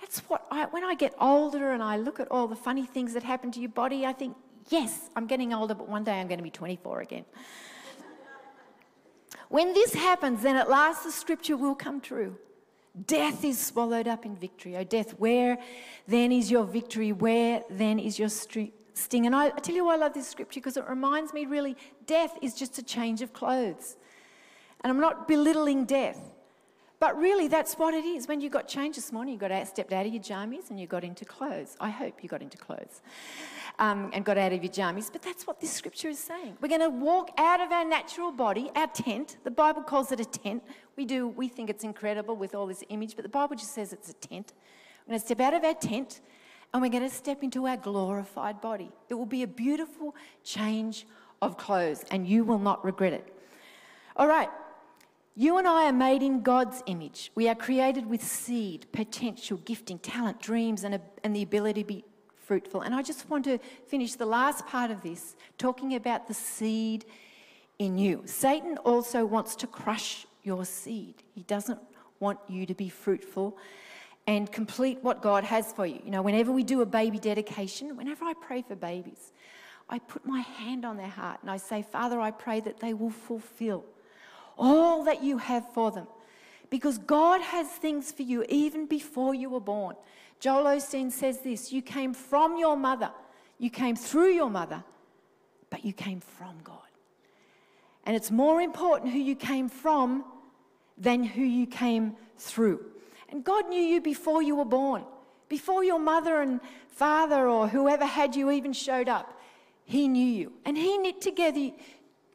That's 0.01 0.19
what 0.29 0.45
I, 0.51 0.65
when 0.65 0.83
I 0.83 0.95
get 0.95 1.13
older 1.19 1.71
and 1.71 1.81
I 1.81 1.97
look 1.97 2.19
at 2.19 2.29
all 2.29 2.47
the 2.47 2.55
funny 2.55 2.85
things 2.85 3.13
that 3.13 3.23
happen 3.23 3.51
to 3.51 3.59
your 3.59 3.69
body, 3.69 4.05
I 4.05 4.13
think, 4.13 4.35
yes, 4.69 5.09
I'm 5.15 5.27
getting 5.27 5.53
older, 5.53 5.73
but 5.73 5.87
one 5.87 6.03
day 6.03 6.19
I'm 6.19 6.27
going 6.27 6.39
to 6.39 6.43
be 6.43 6.51
24 6.51 7.01
again. 7.01 7.25
when 9.49 9.73
this 9.73 9.93
happens, 9.93 10.41
then 10.43 10.55
at 10.55 10.69
last 10.69 11.03
the 11.03 11.11
scripture 11.11 11.57
will 11.57 11.75
come 11.75 12.01
true. 12.01 12.37
Death 13.05 13.45
is 13.45 13.59
swallowed 13.59 14.07
up 14.07 14.25
in 14.25 14.35
victory. 14.35 14.75
Oh, 14.75 14.83
death, 14.83 15.11
where 15.19 15.57
then 16.07 16.31
is 16.31 16.49
your 16.51 16.65
victory? 16.65 17.11
Where 17.13 17.63
then 17.69 17.99
is 17.99 18.19
your 18.19 18.29
sting? 18.93 19.25
And 19.25 19.35
I, 19.35 19.47
I 19.47 19.49
tell 19.49 19.75
you 19.75 19.85
why 19.85 19.95
I 19.95 19.97
love 19.97 20.13
this 20.13 20.27
scripture 20.27 20.59
because 20.59 20.77
it 20.77 20.87
reminds 20.87 21.33
me 21.33 21.45
really 21.45 21.75
death 22.05 22.37
is 22.41 22.53
just 22.53 22.77
a 22.77 22.83
change 22.83 23.21
of 23.21 23.33
clothes. 23.33 23.97
And 24.81 24.91
I'm 24.91 24.99
not 24.99 25.27
belittling 25.27 25.85
death. 25.85 26.19
But 26.99 27.17
really, 27.17 27.47
that's 27.47 27.75
what 27.75 27.93
it 27.93 28.03
is. 28.03 28.27
When 28.27 28.41
you 28.41 28.49
got 28.49 28.67
changed 28.67 28.97
this 28.97 29.13
morning, 29.13 29.33
you 29.33 29.39
got 29.39 29.53
out, 29.53 29.65
stepped 29.69 29.93
out 29.93 30.05
of 30.05 30.13
your 30.13 30.21
jammies 30.21 30.69
and 30.69 30.77
you 30.77 30.85
got 30.85 31.05
into 31.05 31.23
clothes. 31.23 31.77
I 31.79 31.89
hope 31.89 32.21
you 32.21 32.27
got 32.27 32.41
into 32.41 32.57
clothes 32.57 33.01
um, 33.79 34.09
and 34.13 34.25
got 34.25 34.37
out 34.37 34.51
of 34.51 34.61
your 34.61 34.71
jammies. 34.71 35.09
But 35.09 35.21
that's 35.21 35.47
what 35.47 35.61
this 35.61 35.71
scripture 35.71 36.09
is 36.09 36.19
saying. 36.19 36.57
We're 36.59 36.67
going 36.67 36.81
to 36.81 36.89
walk 36.89 37.31
out 37.37 37.61
of 37.61 37.71
our 37.71 37.85
natural 37.85 38.33
body, 38.33 38.69
our 38.75 38.87
tent. 38.87 39.37
The 39.45 39.51
Bible 39.51 39.81
calls 39.81 40.11
it 40.11 40.19
a 40.19 40.25
tent. 40.25 40.61
We 40.97 41.05
do. 41.05 41.29
We 41.29 41.47
think 41.47 41.69
it's 41.69 41.85
incredible 41.85 42.35
with 42.35 42.53
all 42.53 42.67
this 42.67 42.83
image, 42.89 43.15
but 43.15 43.23
the 43.23 43.29
Bible 43.29 43.55
just 43.55 43.73
says 43.73 43.93
it's 43.93 44.09
a 44.09 44.13
tent. 44.13 44.51
We're 45.07 45.11
going 45.11 45.21
to 45.21 45.25
step 45.25 45.39
out 45.39 45.53
of 45.53 45.63
our 45.63 45.75
tent 45.75 46.19
and 46.73 46.81
we're 46.81 46.89
going 46.89 47.07
to 47.07 47.09
step 47.09 47.43
into 47.43 47.67
our 47.67 47.77
glorified 47.77 48.61
body. 48.61 48.91
It 49.09 49.15
will 49.15 49.25
be 49.25 49.43
a 49.43 49.47
beautiful 49.47 50.15
change 50.43 51.05
of 51.41 51.57
clothes, 51.57 52.03
and 52.11 52.27
you 52.27 52.43
will 52.43 52.59
not 52.59 52.83
regret 52.83 53.13
it. 53.13 53.33
All 54.15 54.27
right. 54.27 54.49
You 55.35 55.57
and 55.57 55.67
I 55.67 55.85
are 55.85 55.93
made 55.93 56.21
in 56.21 56.41
God's 56.41 56.83
image. 56.85 57.31
We 57.33 57.47
are 57.47 57.55
created 57.55 58.05
with 58.05 58.21
seed, 58.21 58.87
potential, 58.91 59.57
gifting, 59.63 59.97
talent, 59.99 60.41
dreams, 60.41 60.83
and, 60.83 60.95
a, 60.95 61.01
and 61.23 61.33
the 61.33 61.41
ability 61.41 61.83
to 61.83 61.87
be 61.87 62.03
fruitful. 62.45 62.81
And 62.81 62.93
I 62.93 63.01
just 63.01 63.29
want 63.29 63.45
to 63.45 63.57
finish 63.87 64.15
the 64.15 64.25
last 64.25 64.65
part 64.65 64.91
of 64.91 65.01
this 65.01 65.37
talking 65.57 65.95
about 65.95 66.27
the 66.27 66.33
seed 66.33 67.05
in 67.77 67.97
you. 67.97 68.23
Satan 68.25 68.77
also 68.79 69.25
wants 69.25 69.55
to 69.57 69.67
crush 69.67 70.25
your 70.43 70.65
seed, 70.65 71.15
he 71.35 71.43
doesn't 71.43 71.79
want 72.19 72.39
you 72.47 72.65
to 72.65 72.73
be 72.73 72.89
fruitful 72.89 73.57
and 74.27 74.51
complete 74.51 74.99
what 75.01 75.21
God 75.21 75.43
has 75.43 75.71
for 75.71 75.85
you. 75.85 75.99
You 76.03 76.11
know, 76.11 76.21
whenever 76.21 76.51
we 76.51 76.63
do 76.63 76.81
a 76.81 76.85
baby 76.85 77.19
dedication, 77.19 77.95
whenever 77.97 78.25
I 78.25 78.33
pray 78.33 78.61
for 78.61 78.75
babies, 78.75 79.31
I 79.89 79.99
put 79.99 80.25
my 80.25 80.41
hand 80.41 80.85
on 80.85 80.97
their 80.97 81.07
heart 81.07 81.39
and 81.41 81.49
I 81.49 81.57
say, 81.57 81.81
Father, 81.81 82.19
I 82.19 82.31
pray 82.31 82.59
that 82.61 82.79
they 82.79 82.93
will 82.93 83.09
fulfill 83.09 83.83
all 84.57 85.03
that 85.05 85.23
you 85.23 85.37
have 85.39 85.67
for 85.73 85.91
them. 85.91 86.07
Because 86.69 86.99
God 86.99 87.41
has 87.41 87.67
things 87.67 88.11
for 88.11 88.21
you 88.21 88.45
even 88.47 88.85
before 88.85 89.33
you 89.33 89.49
were 89.49 89.59
born. 89.59 89.95
Joel 90.39 90.65
Osteen 90.65 91.11
says 91.11 91.39
this 91.39 91.71
You 91.71 91.81
came 91.81 92.13
from 92.13 92.57
your 92.57 92.77
mother, 92.77 93.11
you 93.57 93.69
came 93.69 93.95
through 93.95 94.33
your 94.33 94.49
mother, 94.49 94.83
but 95.69 95.83
you 95.83 95.93
came 95.93 96.19
from 96.19 96.55
God. 96.63 96.77
And 98.05 98.15
it's 98.15 98.31
more 98.31 98.61
important 98.61 99.11
who 99.11 99.19
you 99.19 99.35
came 99.35 99.69
from 99.69 100.23
than 100.97 101.23
who 101.23 101.41
you 101.41 101.65
came 101.65 102.15
through. 102.37 102.85
And 103.31 103.43
God 103.43 103.69
knew 103.69 103.81
you 103.81 104.01
before 104.01 104.41
you 104.41 104.55
were 104.55 104.65
born, 104.65 105.03
before 105.47 105.83
your 105.83 105.99
mother 105.99 106.41
and 106.41 106.59
father 106.87 107.47
or 107.47 107.67
whoever 107.67 108.05
had 108.05 108.35
you 108.35 108.51
even 108.51 108.73
showed 108.73 109.07
up. 109.07 109.39
He 109.85 110.07
knew 110.07 110.25
you. 110.25 110.53
And 110.65 110.77
He 110.77 110.97
knit 110.97 111.21
together 111.21 111.71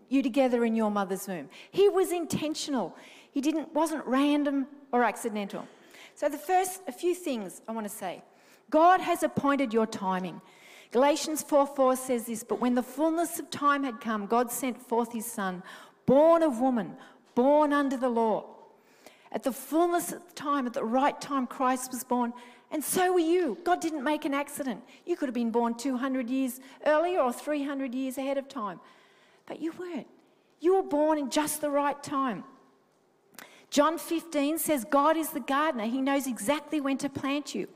you 0.08 0.22
together 0.22 0.64
in 0.64 0.76
your 0.76 0.90
mother's 0.90 1.26
womb. 1.26 1.48
He 1.70 1.88
was 1.88 2.12
intentional. 2.12 2.96
He 3.32 3.40
didn't 3.40 3.74
wasn't 3.74 4.06
random 4.06 4.66
or 4.92 5.02
accidental. 5.02 5.66
So 6.14 6.28
the 6.28 6.38
first 6.38 6.82
a 6.86 6.92
few 6.92 7.14
things 7.14 7.60
I 7.68 7.72
want 7.72 7.86
to 7.86 7.92
say. 7.92 8.22
God 8.70 9.00
has 9.00 9.22
appointed 9.22 9.72
your 9.72 9.86
timing. 9.86 10.40
Galatians 10.92 11.42
4 11.42 11.66
4 11.66 11.96
says 11.96 12.26
this, 12.26 12.44
but 12.44 12.60
when 12.60 12.74
the 12.74 12.82
fullness 12.82 13.38
of 13.38 13.50
time 13.50 13.82
had 13.82 14.00
come, 14.00 14.26
God 14.26 14.50
sent 14.50 14.80
forth 14.80 15.12
his 15.12 15.26
son, 15.26 15.62
born 16.06 16.42
of 16.42 16.60
woman, 16.60 16.96
born 17.34 17.72
under 17.72 17.96
the 17.96 18.08
law. 18.08 18.53
At 19.34 19.42
the 19.42 19.52
fullness 19.52 20.12
of 20.12 20.34
time, 20.36 20.66
at 20.66 20.72
the 20.72 20.84
right 20.84 21.20
time, 21.20 21.46
Christ 21.48 21.90
was 21.90 22.04
born. 22.04 22.32
And 22.70 22.82
so 22.82 23.12
were 23.12 23.18
you. 23.18 23.58
God 23.64 23.80
didn't 23.80 24.04
make 24.04 24.24
an 24.24 24.32
accident. 24.32 24.82
You 25.04 25.16
could 25.16 25.28
have 25.28 25.34
been 25.34 25.50
born 25.50 25.74
200 25.74 26.30
years 26.30 26.60
earlier 26.86 27.20
or 27.20 27.32
300 27.32 27.92
years 27.94 28.16
ahead 28.16 28.38
of 28.38 28.48
time. 28.48 28.78
But 29.46 29.60
you 29.60 29.72
weren't. 29.72 30.06
You 30.60 30.76
were 30.76 30.82
born 30.84 31.18
in 31.18 31.30
just 31.30 31.60
the 31.60 31.68
right 31.68 32.00
time. 32.00 32.44
John 33.70 33.98
15 33.98 34.58
says, 34.58 34.86
God 34.88 35.16
is 35.16 35.30
the 35.30 35.40
gardener. 35.40 35.86
He 35.86 36.00
knows 36.00 36.28
exactly 36.28 36.80
when 36.80 36.96
to 36.98 37.08
plant 37.08 37.56
you. 37.56 37.68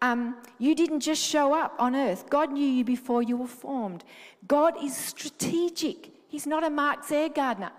Um, 0.00 0.36
you 0.58 0.74
didn't 0.76 1.00
just 1.00 1.22
show 1.22 1.52
up 1.52 1.74
on 1.78 1.96
earth, 1.96 2.28
God 2.30 2.52
knew 2.52 2.66
you 2.66 2.84
before 2.84 3.22
you 3.22 3.36
were 3.36 3.46
formed. 3.46 4.04
God 4.46 4.74
is 4.82 4.94
strategic. 4.94 6.10
He's 6.28 6.46
not 6.46 6.62
a 6.62 6.70
Mark 6.70 7.04
Zaire 7.04 7.30
gardener. 7.30 7.72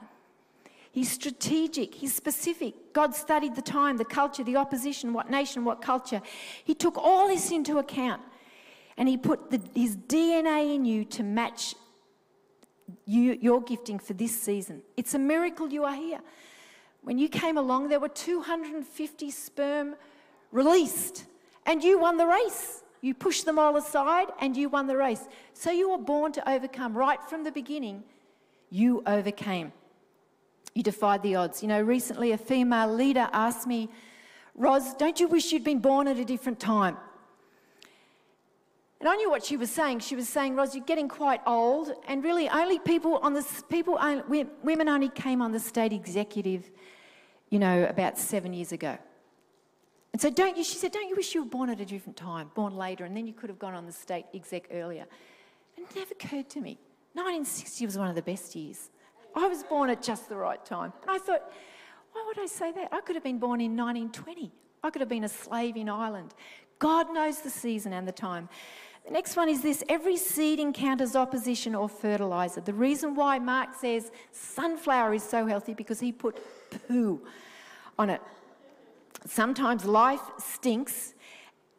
He's 0.98 1.12
strategic, 1.12 1.94
he's 1.94 2.16
specific. 2.16 2.92
God 2.92 3.13
studied 3.13 3.56
the 3.56 3.62
time, 3.62 3.98
the 3.98 4.04
culture, 4.04 4.44
the 4.44 4.56
opposition, 4.56 5.13
what 5.13 5.30
nation, 5.30 5.63
what 5.63 5.80
culture. 5.80 6.24
He 6.63 6.74
took 6.74 6.98
all 6.98 7.27
this 7.27 7.51
into 7.51 7.77
account 7.77 8.20
and 8.98 9.08
he 9.08 9.16
put 9.16 9.51
the, 9.51 9.62
his 9.75 9.96
DNA 9.96 10.74
in 10.74 10.86
you 10.86 11.06
to 11.06 11.22
match 11.22 11.75
you, 13.06 13.38
your 13.39 13.62
gifting 13.62 14.00
for 14.00 14.13
this 14.13 14.36
season. 14.36 14.82
It's 14.98 15.13
a 15.13 15.20
miracle 15.20 15.70
you 15.70 15.84
are 15.84 15.94
here. 15.94 16.20
When 17.04 17.20
you 17.20 17.30
came 17.30 17.60
along, 17.60 17.89
there 17.89 18.00
were 18.00 18.10
250 18.10 19.30
sperm 19.30 19.96
released, 20.51 21.25
and 21.68 21.84
you 21.84 22.00
won 22.00 22.18
the 22.18 22.25
race. 22.25 22.82
You 23.01 23.13
pushed 23.13 23.46
them 23.46 23.60
all 23.60 23.77
aside 23.77 24.30
and 24.42 24.58
you 24.58 24.68
won 24.68 24.88
the 24.88 24.98
race. 24.98 25.27
So 25.54 25.70
you 25.70 25.92
were 25.92 26.00
born 26.00 26.32
to 26.32 26.50
overcome. 26.50 26.98
Right 26.98 27.24
from 27.30 27.44
the 27.44 27.51
beginning, 27.51 28.04
you 28.72 29.04
overcame. 29.06 29.74
You 30.78 30.84
defied 30.84 31.24
the 31.24 31.34
odds. 31.34 31.64
You 31.64 31.70
know, 31.70 31.82
recently 31.82 32.34
a 32.34 32.38
female 32.38 32.94
leader 32.94 33.28
asked 33.34 33.66
me, 33.66 33.90
Ros, 34.54 34.94
don't 34.94 35.20
you 35.20 35.28
wish 35.28 35.52
you'd 35.52 35.64
been 35.64 35.80
born 35.80 36.08
at 36.08 36.20
a 36.20 36.24
different 36.24 36.60
time? 36.60 36.98
And 39.00 39.10
I 39.10 39.16
knew 39.16 39.28
what 39.28 39.44
she 39.44 39.58
was 39.58 39.72
saying. 39.72 40.02
She 40.02 40.16
was 40.16 40.30
saying, 40.30 40.56
Ros, 40.56 40.76
you're 40.76 40.86
getting 40.86 41.10
quite 41.10 41.42
old, 41.48 41.94
and 42.08 42.24
really 42.24 42.48
only 42.48 42.78
people 42.78 43.18
on 43.24 43.34
this, 43.34 43.64
people, 43.70 43.98
women 44.62 44.88
only 44.88 45.10
came 45.10 45.42
on 45.42 45.52
the 45.52 45.60
state 45.60 45.94
executive, 45.94 46.70
you 47.50 47.58
know, 47.58 47.86
about 47.86 48.20
seven 48.20 48.54
years 48.54 48.72
ago. 48.72 49.00
And 50.14 50.22
so 50.22 50.30
don't 50.30 50.58
you, 50.58 50.64
she 50.64 50.76
said, 50.76 50.92
don't 50.92 51.10
you 51.10 51.16
wish 51.16 51.34
you 51.34 51.42
were 51.42 51.50
born 51.50 51.72
at 51.72 51.82
a 51.82 51.86
different 51.86 52.18
time, 52.18 52.52
born 52.54 52.78
later, 52.78 53.04
and 53.04 53.18
then 53.18 53.26
you 53.26 53.34
could 53.34 53.50
have 53.50 53.58
gone 53.58 53.74
on 53.74 53.88
the 53.88 53.92
state 53.92 54.26
exec 54.32 54.68
earlier. 54.72 55.08
And 55.76 55.88
it 55.88 55.96
never 55.96 56.12
occurred 56.12 56.52
to 56.52 56.62
me. 56.62 56.78
1960 57.14 57.84
was 57.84 57.98
one 57.98 58.10
of 58.10 58.16
the 58.16 58.22
best 58.22 58.56
years. 58.56 58.92
I 59.38 59.48
was 59.48 59.63
born 59.63 59.89
at 59.89 60.01
just 60.01 60.29
the 60.29 60.36
right 60.36 60.63
time. 60.65 60.94
And 61.01 61.12
I 61.12 61.20
thought, 61.20 61.51
why 62.12 62.24
would 62.27 62.39
I 62.39 62.48
say 62.48 62.72
that? 62.72 62.89
I 62.91 63.01
could 63.01 63.15
have 63.15 63.24
been 63.24 63.39
born 63.39 63.62
in 63.62 63.75
1920. 63.75 64.51
I 64.84 64.89
could 64.89 65.01
have 65.01 65.10
been 65.10 65.24
a 65.24 65.29
slave 65.29 65.77
in 65.77 65.89
Ireland. 65.89 66.34
God 66.79 67.13
knows 67.13 67.41
the 67.41 67.50
season 67.50 67.94
and 67.94 68.08
the 68.08 68.12
time. 68.12 68.50
The 69.06 69.12
next 69.12 69.36
one 69.36 69.48
is 69.48 69.62
this 69.62 69.84
every 69.88 70.17
seed 70.17 70.60
encounters 70.60 71.15
opposition 71.15 71.75
or 71.75 71.88
fertilizer. 71.88 72.62
The 72.62 72.74
reason 72.74 73.15
why 73.15 73.39
Mark 73.39 73.75
says 73.75 74.12
sunflower 74.32 75.13
is 75.13 75.24
so 75.24 75.46
healthy 75.46 75.74
because 75.74 76.00
he 76.00 76.12
put 76.12 76.38
poo 76.88 77.22
on 77.98 78.10
it. 78.10 78.22
Sometimes 79.25 79.86
life 79.86 80.22
stinks 80.39 81.13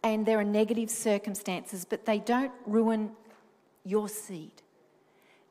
and 0.03 0.25
there 0.25 0.39
are 0.39 0.45
negative 0.45 0.91
circumstances, 0.91 1.85
but 1.85 2.07
they 2.07 2.19
don't 2.19 2.53
ruin 2.67 3.11
your 3.85 4.09
seed. 4.09 4.63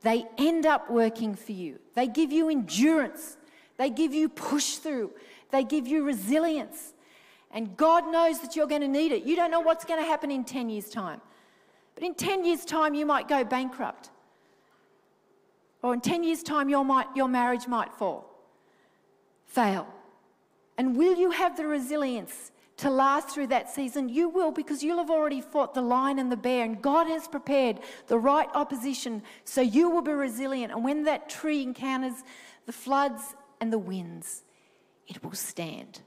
They 0.08 0.26
end 0.38 0.66
up 0.66 0.90
working 0.90 1.36
for 1.36 1.52
you. 1.52 1.80
They 1.94 2.08
give 2.08 2.32
you 2.32 2.48
endurance. 2.48 3.36
They 3.76 3.90
give 3.90 4.14
you 4.14 4.30
push 4.30 4.76
through. 4.76 5.12
They 5.52 5.66
give 5.66 5.86
you 5.86 6.06
resilience. 6.06 6.94
And 7.52 7.76
God 7.76 8.10
knows 8.10 8.40
that 8.40 8.56
you're 8.56 8.68
going 8.68 8.84
to 8.84 8.88
need 8.88 9.12
it. 9.12 9.24
You 9.24 9.36
don't 9.36 9.52
know 9.52 9.60
what's 9.60 9.84
going 9.84 10.00
to 10.02 10.08
happen 10.08 10.32
in 10.32 10.46
10 10.46 10.70
years' 10.70 10.90
time. 10.90 11.20
But 11.94 12.06
in 12.06 12.14
10 12.14 12.46
years' 12.46 12.64
time, 12.64 12.94
you 12.94 13.06
might 13.06 13.28
go 13.28 13.44
bankrupt. 13.44 14.10
Or 15.82 15.94
in 15.94 16.00
10 16.00 16.24
years' 16.24 16.42
time, 16.42 16.70
your, 16.70 16.86
might, 16.86 17.08
your 17.14 17.28
marriage 17.28 17.68
might 17.68 17.94
fall, 17.94 18.30
fail. 19.46 19.90
And 20.78 20.96
will 20.96 21.18
you 21.18 21.32
have 21.32 21.58
the 21.58 21.68
resilience 21.68 22.54
to 22.78 22.90
last 22.90 23.30
through 23.30 23.48
that 23.48 23.70
season? 23.70 24.10
You 24.10 24.30
will, 24.30 24.52
because 24.52 24.84
you'll 24.84 24.98
have 24.98 25.10
already 25.10 25.42
fought 25.42 25.74
the 25.74 25.82
lion 25.82 26.20
and 26.20 26.32
the 26.32 26.38
bear, 26.38 26.64
and 26.64 26.82
God 26.82 27.08
has 27.08 27.28
prepared 27.28 27.80
the 28.08 28.18
right 28.18 28.50
opposition 28.54 29.24
so 29.44 29.62
you 29.62 29.90
will 29.90 30.02
be 30.02 30.12
resilient. 30.12 30.72
And 30.72 30.84
when 30.84 31.04
that 31.04 31.30
tree 31.30 31.64
encounters 31.64 32.24
the 32.66 32.74
floods 32.74 33.36
and 33.60 33.72
the 33.72 33.80
winds, 33.80 34.44
it 35.08 35.24
will 35.24 35.34
stand. 35.34 36.02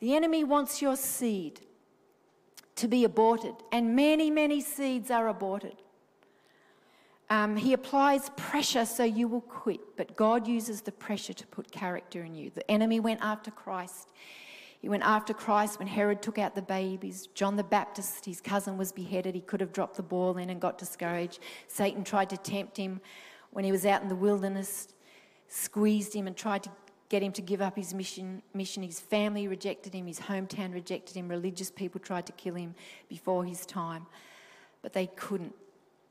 The 0.00 0.14
enemy 0.14 0.44
wants 0.44 0.82
your 0.82 0.96
seed 0.96 1.60
to 2.76 2.88
be 2.88 3.04
aborted, 3.04 3.54
and 3.72 3.96
many, 3.96 4.30
many 4.30 4.60
seeds 4.60 5.10
are 5.10 5.28
aborted. 5.28 5.76
Um, 7.28 7.56
he 7.56 7.72
applies 7.72 8.30
pressure 8.36 8.84
so 8.84 9.02
you 9.02 9.26
will 9.26 9.40
quit, 9.40 9.80
but 9.96 10.14
God 10.14 10.46
uses 10.46 10.82
the 10.82 10.92
pressure 10.92 11.32
to 11.32 11.46
put 11.48 11.72
character 11.72 12.22
in 12.22 12.34
you. 12.34 12.50
The 12.50 12.70
enemy 12.70 13.00
went 13.00 13.20
after 13.20 13.50
Christ. 13.50 14.10
He 14.80 14.88
went 14.88 15.02
after 15.02 15.32
Christ 15.34 15.78
when 15.78 15.88
Herod 15.88 16.22
took 16.22 16.38
out 16.38 16.54
the 16.54 16.62
babies. 16.62 17.28
John 17.34 17.56
the 17.56 17.64
Baptist, 17.64 18.24
his 18.24 18.40
cousin, 18.40 18.76
was 18.76 18.92
beheaded. 18.92 19.34
He 19.34 19.40
could 19.40 19.60
have 19.60 19.72
dropped 19.72 19.96
the 19.96 20.02
ball 20.02 20.36
in 20.36 20.50
and 20.50 20.60
got 20.60 20.78
discouraged. 20.78 21.40
Satan 21.66 22.04
tried 22.04 22.30
to 22.30 22.36
tempt 22.36 22.76
him 22.76 23.00
when 23.50 23.64
he 23.64 23.72
was 23.72 23.86
out 23.86 24.02
in 24.02 24.08
the 24.08 24.14
wilderness, 24.14 24.88
squeezed 25.48 26.14
him 26.14 26.26
and 26.26 26.36
tried 26.36 26.62
to 26.62 26.70
get 27.08 27.22
him 27.22 27.32
to 27.32 27.42
give 27.42 27.62
up 27.62 27.76
his 27.76 27.94
mission. 27.94 28.42
mission. 28.52 28.82
His 28.82 29.00
family 29.00 29.48
rejected 29.48 29.94
him, 29.94 30.06
his 30.06 30.20
hometown 30.20 30.74
rejected 30.74 31.16
him, 31.16 31.28
religious 31.28 31.70
people 31.70 32.00
tried 32.00 32.26
to 32.26 32.32
kill 32.32 32.54
him 32.54 32.74
before 33.08 33.44
his 33.44 33.64
time, 33.64 34.06
but 34.82 34.92
they 34.92 35.06
couldn't. 35.06 35.54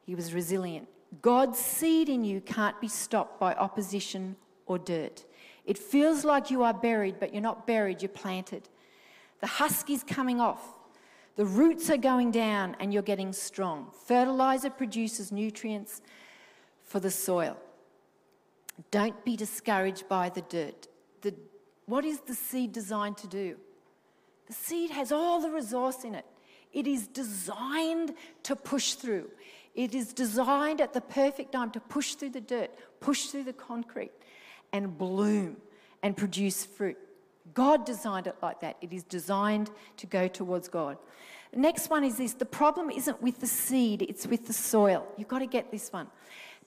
He 0.06 0.16
was 0.16 0.34
resilient. 0.34 0.88
God's 1.22 1.60
seed 1.60 2.10
in 2.10 2.24
you 2.24 2.42
can't 2.42 2.80
be 2.82 2.88
stopped 2.88 3.40
by 3.40 3.54
opposition 3.56 4.36
or 4.66 4.78
dirt. 4.78 5.26
It 5.66 5.78
feels 5.78 6.24
like 6.24 6.52
you 6.52 6.64
are 6.64 6.74
buried, 6.74 7.20
but 7.20 7.34
you're 7.34 7.42
not 7.42 7.66
buried, 7.66 8.02
you're 8.02 8.10
planted. 8.10 8.70
The 9.42 9.48
husk 9.48 9.90
is 9.90 10.04
coming 10.04 10.40
off. 10.40 10.62
The 11.36 11.46
roots 11.46 11.90
are 11.90 11.98
going 11.98 12.32
down 12.32 12.78
and 12.80 12.94
you're 12.94 13.04
getting 13.04 13.34
strong. 13.34 13.92
Fertilizer 14.06 14.70
produces 14.70 15.32
nutrients 15.32 16.02
for 16.84 17.00
the 17.00 17.12
soil. 17.12 17.58
Don't 18.92 19.24
be 19.26 19.36
discouraged 19.36 20.08
by 20.08 20.30
the 20.30 20.42
dirt. 20.42 20.88
The, 21.22 21.34
what 21.86 22.06
is 22.06 22.20
the 22.22 22.36
seed 22.36 22.72
designed 22.72 23.18
to 23.18 23.28
do? 23.28 23.58
The 24.48 24.54
seed 24.54 24.92
has 24.92 25.12
all 25.12 25.42
the 25.42 25.50
resource 25.50 26.04
in 26.04 26.16
it. 26.16 26.26
It 26.72 26.88
is 26.88 27.08
designed 27.08 28.14
to 28.44 28.56
push 28.56 28.94
through. 28.94 29.30
It 29.74 29.96
is 29.96 30.14
designed 30.14 30.82
at 30.82 30.94
the 30.94 31.02
perfect 31.02 31.54
time 31.54 31.72
to 31.72 31.80
push 31.80 32.16
through 32.16 32.32
the 32.32 32.42
dirt, 32.42 32.72
push 33.00 33.28
through 33.28 33.44
the 33.44 33.54
concrete, 33.54 34.12
and 34.72 34.98
bloom 34.98 35.58
and 36.04 36.16
produce 36.16 36.66
fruit. 36.66 36.98
God 37.54 37.86
designed 37.86 38.28
it 38.28 38.36
like 38.42 38.60
that. 38.62 38.78
It 38.82 38.92
is 38.92 39.04
designed 39.04 39.72
to 39.98 40.06
go 40.08 40.28
towards 40.28 40.68
God. 40.68 40.98
The 41.52 41.60
next 41.60 41.90
one 41.90 42.04
is 42.04 42.18
this 42.18 42.34
the 42.34 42.46
problem 42.46 42.90
isn't 42.90 43.22
with 43.22 43.40
the 43.40 43.48
seed, 43.48 44.02
it's 44.02 44.28
with 44.28 44.48
the 44.48 44.54
soil. 44.54 45.08
You've 45.18 45.28
got 45.28 45.40
to 45.40 45.48
get 45.48 45.72
this 45.72 45.92
one. 45.92 46.08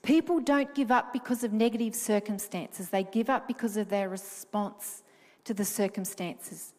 People 0.01 0.39
don't 0.39 0.73
give 0.73 0.91
up 0.91 1.11
because 1.11 1.43
of 1.43 1.51
negative 1.51 1.93
circumstances, 1.93 2.89
they 2.89 3.03
give 3.03 3.29
up 3.29 3.47
because 3.47 3.77
of 3.77 3.89
their 3.89 4.09
response 4.09 5.03
to 5.43 5.53
the 5.53 5.65
circumstances. 5.65 6.73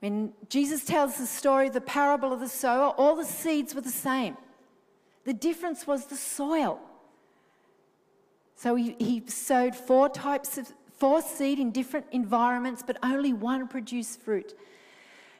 When 0.00 0.32
Jesus 0.48 0.84
tells 0.84 1.16
the 1.16 1.26
story, 1.26 1.68
the 1.68 1.80
parable 1.80 2.32
of 2.32 2.40
the 2.40 2.48
sower, 2.48 2.92
all 2.98 3.14
the 3.14 3.24
seeds 3.24 3.74
were 3.74 3.80
the 3.80 3.90
same. 3.90 4.36
The 5.24 5.32
difference 5.32 5.86
was 5.86 6.06
the 6.06 6.16
soil. 6.16 6.80
So 8.62 8.76
he, 8.76 8.94
he 9.00 9.24
sowed 9.26 9.74
four 9.74 10.08
types 10.08 10.56
of 10.56 10.72
four 10.96 11.20
seed 11.20 11.58
in 11.58 11.72
different 11.72 12.06
environments, 12.12 12.80
but 12.86 12.96
only 13.02 13.32
one 13.32 13.66
produced 13.66 14.20
fruit. 14.20 14.54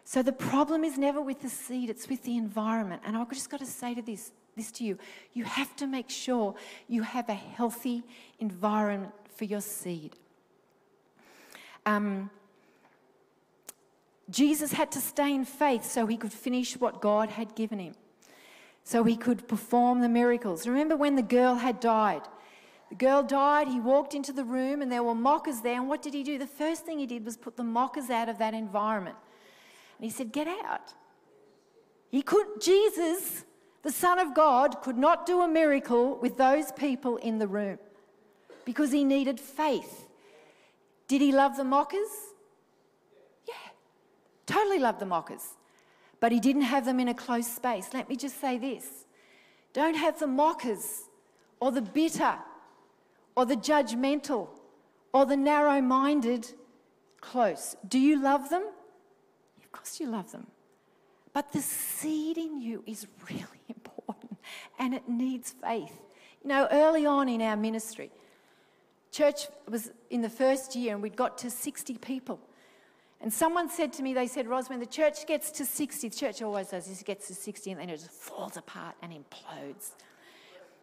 So 0.04 0.24
the 0.24 0.32
problem 0.32 0.82
is 0.82 0.98
never 0.98 1.22
with 1.22 1.40
the 1.40 1.48
seed, 1.48 1.88
it's 1.88 2.08
with 2.08 2.24
the 2.24 2.36
environment. 2.36 3.02
And 3.04 3.16
I've 3.16 3.28
just 3.28 3.48
got 3.48 3.60
to 3.60 3.66
say 3.66 3.94
to 3.94 4.02
this, 4.02 4.32
this 4.56 4.72
to 4.72 4.84
you. 4.84 4.98
You 5.34 5.44
have 5.44 5.76
to 5.76 5.86
make 5.86 6.10
sure 6.10 6.56
you 6.88 7.02
have 7.02 7.28
a 7.28 7.34
healthy 7.34 8.02
environment 8.40 9.12
for 9.36 9.44
your 9.44 9.60
seed. 9.60 10.16
Um, 11.86 12.28
Jesus 14.30 14.72
had 14.72 14.90
to 14.90 15.00
stay 15.00 15.32
in 15.32 15.44
faith 15.44 15.84
so 15.84 16.06
he 16.06 16.16
could 16.16 16.32
finish 16.32 16.76
what 16.76 17.00
God 17.00 17.28
had 17.28 17.54
given 17.54 17.78
him, 17.78 17.94
so 18.82 19.04
he 19.04 19.16
could 19.16 19.46
perform 19.46 20.00
the 20.00 20.08
miracles. 20.08 20.66
Remember 20.66 20.96
when 20.96 21.14
the 21.14 21.22
girl 21.22 21.54
had 21.54 21.78
died? 21.78 22.22
The 22.92 22.98
girl 22.98 23.22
died, 23.22 23.68
he 23.68 23.80
walked 23.80 24.12
into 24.12 24.34
the 24.34 24.44
room, 24.44 24.82
and 24.82 24.92
there 24.92 25.02
were 25.02 25.14
mockers 25.14 25.62
there. 25.62 25.76
And 25.76 25.88
what 25.88 26.02
did 26.02 26.12
he 26.12 26.22
do? 26.22 26.36
The 26.36 26.46
first 26.46 26.84
thing 26.84 26.98
he 26.98 27.06
did 27.06 27.24
was 27.24 27.38
put 27.38 27.56
the 27.56 27.64
mockers 27.64 28.10
out 28.10 28.28
of 28.28 28.36
that 28.36 28.52
environment. 28.52 29.16
And 29.96 30.04
he 30.04 30.10
said, 30.10 30.30
Get 30.30 30.46
out. 30.46 30.92
He 32.10 32.20
could, 32.20 32.60
Jesus 32.60 33.46
the 33.82 33.90
Son 33.90 34.18
of 34.18 34.34
God 34.34 34.80
could 34.82 34.96
not 34.96 35.24
do 35.24 35.40
a 35.40 35.48
miracle 35.48 36.16
with 36.18 36.36
those 36.36 36.70
people 36.72 37.16
in 37.16 37.38
the 37.38 37.48
room 37.48 37.78
because 38.64 38.92
he 38.92 39.04
needed 39.04 39.40
faith. 39.40 40.06
Did 41.08 41.20
he 41.20 41.32
love 41.32 41.56
the 41.56 41.64
mockers? 41.64 42.10
Yeah, 43.48 43.54
totally 44.46 44.78
loved 44.78 45.00
the 45.00 45.06
mockers. 45.06 45.56
But 46.20 46.30
he 46.30 46.38
didn't 46.38 46.62
have 46.62 46.84
them 46.84 47.00
in 47.00 47.08
a 47.08 47.14
close 47.14 47.48
space. 47.48 47.88
Let 47.92 48.08
me 48.08 48.16
just 48.16 48.40
say 48.40 48.56
this 48.56 49.06
don't 49.72 49.96
have 49.96 50.18
the 50.20 50.26
mockers 50.26 51.04
or 51.58 51.72
the 51.72 51.82
bitter 51.82 52.36
or 53.36 53.44
the 53.46 53.56
judgmental 53.56 54.48
or 55.12 55.26
the 55.26 55.36
narrow 55.36 55.80
minded 55.80 56.52
close. 57.20 57.76
Do 57.86 57.98
you 57.98 58.22
love 58.22 58.50
them? 58.50 58.64
Of 59.62 59.72
course, 59.72 60.00
you 60.00 60.08
love 60.08 60.32
them. 60.32 60.46
But 61.32 61.52
the 61.52 61.62
seed 61.62 62.36
in 62.36 62.60
you 62.60 62.82
is 62.86 63.06
really 63.30 63.44
important 63.68 64.36
and 64.78 64.94
it 64.94 65.08
needs 65.08 65.54
faith. 65.62 65.98
You 66.42 66.48
know, 66.48 66.68
early 66.70 67.06
on 67.06 67.28
in 67.28 67.40
our 67.40 67.56
ministry, 67.56 68.10
church 69.10 69.46
was 69.68 69.92
in 70.10 70.20
the 70.20 70.28
first 70.28 70.74
year 70.74 70.92
and 70.94 71.02
we'd 71.02 71.16
got 71.16 71.38
to 71.38 71.50
60 71.50 71.96
people. 71.98 72.40
And 73.20 73.32
someone 73.32 73.70
said 73.70 73.92
to 73.94 74.02
me, 74.02 74.14
they 74.14 74.26
said, 74.26 74.48
Ros, 74.48 74.68
when 74.68 74.80
the 74.80 74.86
church 74.86 75.26
gets 75.26 75.52
to 75.52 75.64
60, 75.64 76.08
the 76.08 76.14
church 76.14 76.42
always 76.42 76.68
does 76.68 76.88
it 76.88 77.06
gets 77.06 77.28
to 77.28 77.34
60 77.34 77.70
and 77.70 77.80
then 77.80 77.88
it 77.88 77.98
just 77.98 78.10
falls 78.10 78.56
apart 78.56 78.96
and 79.00 79.12
implodes. 79.12 79.92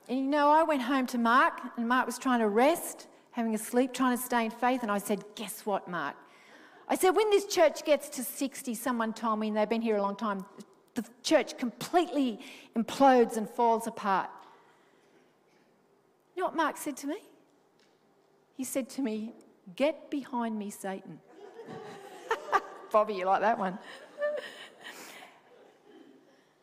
And 0.09 0.17
you 0.17 0.25
know, 0.25 0.49
I 0.49 0.63
went 0.63 0.81
home 0.81 1.05
to 1.07 1.19
Mark 1.19 1.61
and 1.77 1.87
Mark 1.87 2.07
was 2.07 2.17
trying 2.17 2.39
to 2.39 2.49
rest, 2.49 3.07
having 3.31 3.53
a 3.53 3.59
sleep, 3.59 3.93
trying 3.93 4.17
to 4.17 4.23
stay 4.23 4.43
in 4.43 4.51
faith. 4.51 4.81
And 4.81 4.91
I 4.91 4.97
said, 4.97 5.23
Guess 5.35 5.67
what, 5.67 5.87
Mark? 5.87 6.15
I 6.89 6.95
said, 6.95 7.11
when 7.11 7.29
this 7.29 7.45
church 7.45 7.85
gets 7.85 8.09
to 8.09 8.23
60, 8.23 8.73
someone 8.73 9.13
told 9.13 9.39
me, 9.39 9.49
and 9.49 9.55
they've 9.55 9.69
been 9.69 9.83
here 9.83 9.97
a 9.97 10.01
long 10.01 10.15
time, 10.15 10.43
the 10.95 11.05
church 11.21 11.55
completely 11.55 12.39
implodes 12.75 13.37
and 13.37 13.47
falls 13.47 13.85
apart. 13.85 14.31
You 16.35 16.41
know 16.41 16.47
what 16.47 16.55
Mark 16.55 16.77
said 16.77 16.97
to 16.97 17.07
me? 17.07 17.17
He 18.55 18.63
said 18.63 18.89
to 18.91 19.03
me, 19.03 19.33
Get 19.75 20.09
behind 20.09 20.57
me, 20.57 20.71
Satan. 20.71 21.19
Bobby, 22.91 23.13
you 23.13 23.25
like 23.25 23.41
that 23.41 23.59
one? 23.59 23.77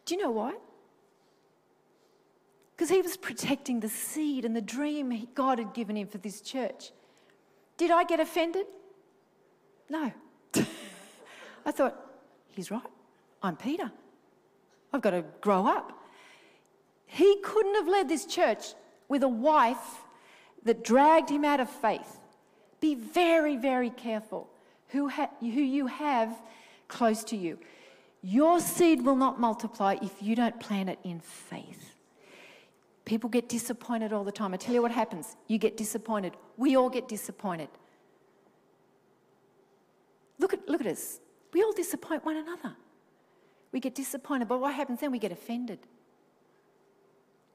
Do 0.05 0.15
you 0.15 0.21
know 0.21 0.33
why? 0.33 0.55
Because 2.77 2.91
he 2.91 3.01
was 3.01 3.17
protecting 3.17 3.81
the 3.81 3.89
seed 3.89 4.45
and 4.45 4.55
the 4.55 4.61
dream 4.61 5.29
God 5.35 5.59
had 5.59 5.73
given 5.73 5.97
him 5.97 6.09
for 6.09 6.19
this 6.19 6.43
church. 6.43 6.93
Did 7.79 7.91
I 7.91 8.05
get 8.05 8.21
offended? 8.21 8.67
No. 9.89 10.13
I 11.67 11.71
thought, 11.71 11.97
he's 12.51 12.71
right. 12.71 12.83
I'm 13.43 13.57
Peter. 13.57 13.91
I've 14.93 15.01
got 15.01 15.11
to 15.11 15.25
grow 15.41 15.67
up. 15.67 15.93
He 17.07 17.41
couldn't 17.43 17.77
have 17.77 17.89
led 17.89 18.09
this 18.09 18.27
church 18.27 18.75
with 19.09 19.23
a 19.23 19.29
wife 19.29 20.05
that 20.65 20.85
dragged 20.85 21.31
him 21.31 21.45
out 21.45 21.61
of 21.61 21.71
faith. 21.71 22.19
Be 22.81 22.95
very, 22.95 23.57
very 23.57 23.91
careful 23.91 24.51
who, 24.89 25.09
ha- 25.09 25.31
who 25.41 25.47
you 25.47 25.87
have 25.87 26.37
close 26.89 27.25
to 27.25 27.37
you. 27.37 27.59
Your 28.23 28.61
seed 28.61 29.05
will 29.05 29.17
not 29.17 29.41
multiply 29.41 29.97
if 30.03 30.23
you 30.23 30.35
don't 30.37 30.59
plant 30.61 30.91
it 30.91 30.99
in 31.05 31.21
faith. 31.21 31.96
People 33.07 33.31
get 33.31 33.49
disappointed 33.49 34.13
all 34.13 34.25
the 34.25 34.33
time. 34.33 34.53
I 34.53 34.59
tell 34.59 34.75
you 34.75 34.83
what 34.83 34.91
happens 34.91 35.37
you 35.47 35.57
get 35.57 35.79
disappointed. 35.79 36.35
We 36.59 36.77
all 36.77 36.91
get 36.91 37.09
disappointed. 37.09 37.69
Look 40.39 40.53
at, 40.53 40.69
look 40.69 40.83
at 40.83 40.87
us. 40.89 41.21
We 41.55 41.63
all 41.63 41.73
disappoint 41.73 42.27
one 42.27 42.37
another. 42.37 42.77
We 43.73 43.81
get 43.81 43.95
disappointed, 43.95 44.49
but 44.49 44.61
what 44.61 44.75
happens 44.75 45.01
then? 45.01 45.13
We 45.13 45.19
get 45.19 45.33
offended. 45.33 45.79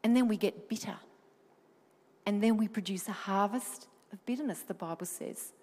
And 0.04 0.16
then 0.16 0.28
we 0.28 0.38
get 0.38 0.68
bitter. 0.68 0.96
And 2.26 2.42
then 2.42 2.58
we 2.58 2.68
produce 2.68 3.08
a 3.08 3.12
harvest 3.12 3.88
of 4.12 4.26
bitterness, 4.26 4.62
the 4.62 4.74
Bible 4.74 5.06
says, 5.06 5.54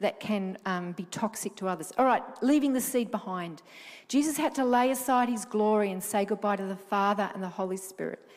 that 0.00 0.18
can 0.18 0.58
um, 0.66 0.92
be 0.92 1.04
toxic 1.04 1.54
to 1.56 1.68
others. 1.68 1.92
All 1.98 2.04
right, 2.04 2.22
leaving 2.42 2.72
the 2.72 2.80
seed 2.80 3.10
behind. 3.10 3.62
Jesus 4.08 4.36
had 4.36 4.54
to 4.56 4.64
lay 4.64 4.90
aside 4.90 5.28
his 5.28 5.44
glory 5.44 5.90
and 5.90 6.02
say 6.02 6.24
goodbye 6.24 6.56
to 6.56 6.64
the 6.64 6.76
Father 6.76 7.30
and 7.34 7.42
the 7.42 7.48
Holy 7.48 7.76
Spirit. 7.76 8.28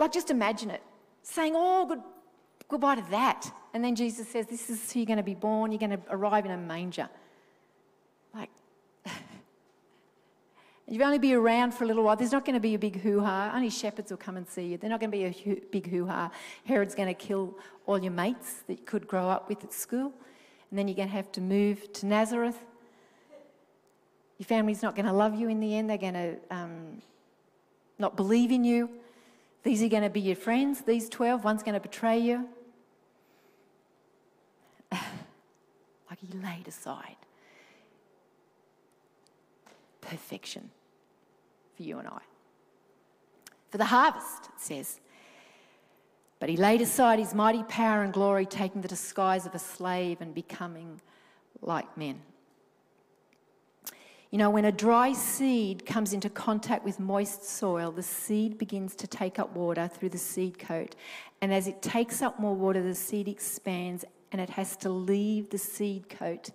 Like, 0.00 0.12
just 0.12 0.30
imagine 0.30 0.70
it 0.70 0.82
saying, 1.22 1.52
Oh, 1.54 1.86
good, 1.86 2.02
goodbye 2.68 2.96
to 2.96 3.04
that. 3.10 3.52
And 3.74 3.84
then 3.84 3.94
Jesus 3.94 4.28
says, 4.28 4.46
This 4.46 4.70
is 4.70 4.90
who 4.90 5.00
you're 5.00 5.06
going 5.06 5.18
to 5.18 5.22
be 5.22 5.34
born. 5.34 5.70
You're 5.70 5.78
going 5.78 5.90
to 5.90 6.00
arrive 6.08 6.46
in 6.46 6.50
a 6.50 6.56
manger. 6.56 7.08
Like, 8.34 8.48
you'll 10.88 11.04
only 11.04 11.18
be 11.18 11.34
around 11.34 11.74
for 11.74 11.84
a 11.84 11.86
little 11.86 12.02
while. 12.02 12.16
There's 12.16 12.32
not 12.32 12.46
going 12.46 12.54
to 12.54 12.60
be 12.60 12.74
a 12.74 12.78
big 12.78 13.00
hoo 13.00 13.20
ha. 13.20 13.52
Only 13.54 13.68
shepherds 13.68 14.10
will 14.10 14.18
come 14.18 14.38
and 14.38 14.48
see 14.48 14.68
you. 14.68 14.78
There's 14.78 14.90
not 14.90 15.00
going 15.00 15.10
to 15.10 15.16
be 15.16 15.24
a 15.24 15.60
big 15.70 15.90
hoo 15.90 16.06
ha. 16.06 16.30
Herod's 16.64 16.94
going 16.94 17.08
to 17.08 17.14
kill 17.14 17.54
all 17.86 17.98
your 17.98 18.12
mates 18.12 18.62
that 18.68 18.78
you 18.78 18.84
could 18.84 19.06
grow 19.06 19.28
up 19.28 19.50
with 19.50 19.62
at 19.62 19.72
school. 19.72 20.14
And 20.70 20.78
then 20.78 20.88
you're 20.88 20.96
going 20.96 21.08
to 21.08 21.14
have 21.14 21.30
to 21.32 21.42
move 21.42 21.92
to 21.94 22.06
Nazareth. 22.06 22.58
Your 24.38 24.46
family's 24.46 24.80
not 24.80 24.96
going 24.96 25.06
to 25.06 25.12
love 25.12 25.38
you 25.38 25.50
in 25.50 25.60
the 25.60 25.76
end. 25.76 25.90
They're 25.90 25.98
going 25.98 26.14
to 26.14 26.36
um, 26.50 27.02
not 27.98 28.16
believe 28.16 28.50
in 28.50 28.64
you. 28.64 28.88
These 29.62 29.82
are 29.82 29.88
going 29.88 30.02
to 30.02 30.10
be 30.10 30.20
your 30.20 30.36
friends. 30.36 30.82
These 30.82 31.08
12, 31.08 31.44
one's 31.44 31.62
going 31.62 31.74
to 31.74 31.80
betray 31.80 32.18
you. 32.18 32.48
Like 36.10 36.18
he 36.18 36.38
laid 36.38 36.66
aside 36.66 37.14
perfection 40.10 40.70
for 41.76 41.84
you 41.84 41.98
and 41.98 42.08
I. 42.08 42.20
For 43.70 43.78
the 43.78 43.84
harvest, 43.84 44.46
it 44.46 44.60
says. 44.60 45.00
But 46.40 46.48
he 46.48 46.56
laid 46.56 46.80
aside 46.80 47.18
his 47.18 47.34
mighty 47.34 47.62
power 47.64 48.02
and 48.02 48.12
glory, 48.12 48.46
taking 48.46 48.80
the 48.80 48.88
disguise 48.88 49.46
of 49.46 49.54
a 49.54 49.58
slave 49.58 50.20
and 50.20 50.34
becoming 50.34 51.00
like 51.62 51.96
men. 51.96 52.20
You 54.30 54.38
know, 54.38 54.50
when 54.50 54.64
a 54.64 54.72
dry 54.72 55.12
seed 55.12 55.84
comes 55.84 56.12
into 56.12 56.30
contact 56.30 56.84
with 56.84 57.00
moist 57.00 57.44
soil, 57.44 57.90
the 57.90 58.02
seed 58.02 58.58
begins 58.58 58.94
to 58.96 59.08
take 59.08 59.40
up 59.40 59.56
water 59.56 59.88
through 59.88 60.10
the 60.10 60.18
seed 60.18 60.56
coat. 60.56 60.94
And 61.40 61.52
as 61.52 61.66
it 61.66 61.82
takes 61.82 62.22
up 62.22 62.38
more 62.38 62.54
water, 62.54 62.80
the 62.80 62.94
seed 62.94 63.26
expands 63.26 64.04
and 64.30 64.40
it 64.40 64.50
has 64.50 64.76
to 64.78 64.88
leave 64.88 65.50
the 65.50 65.58
seed 65.58 66.08
coat 66.08 66.50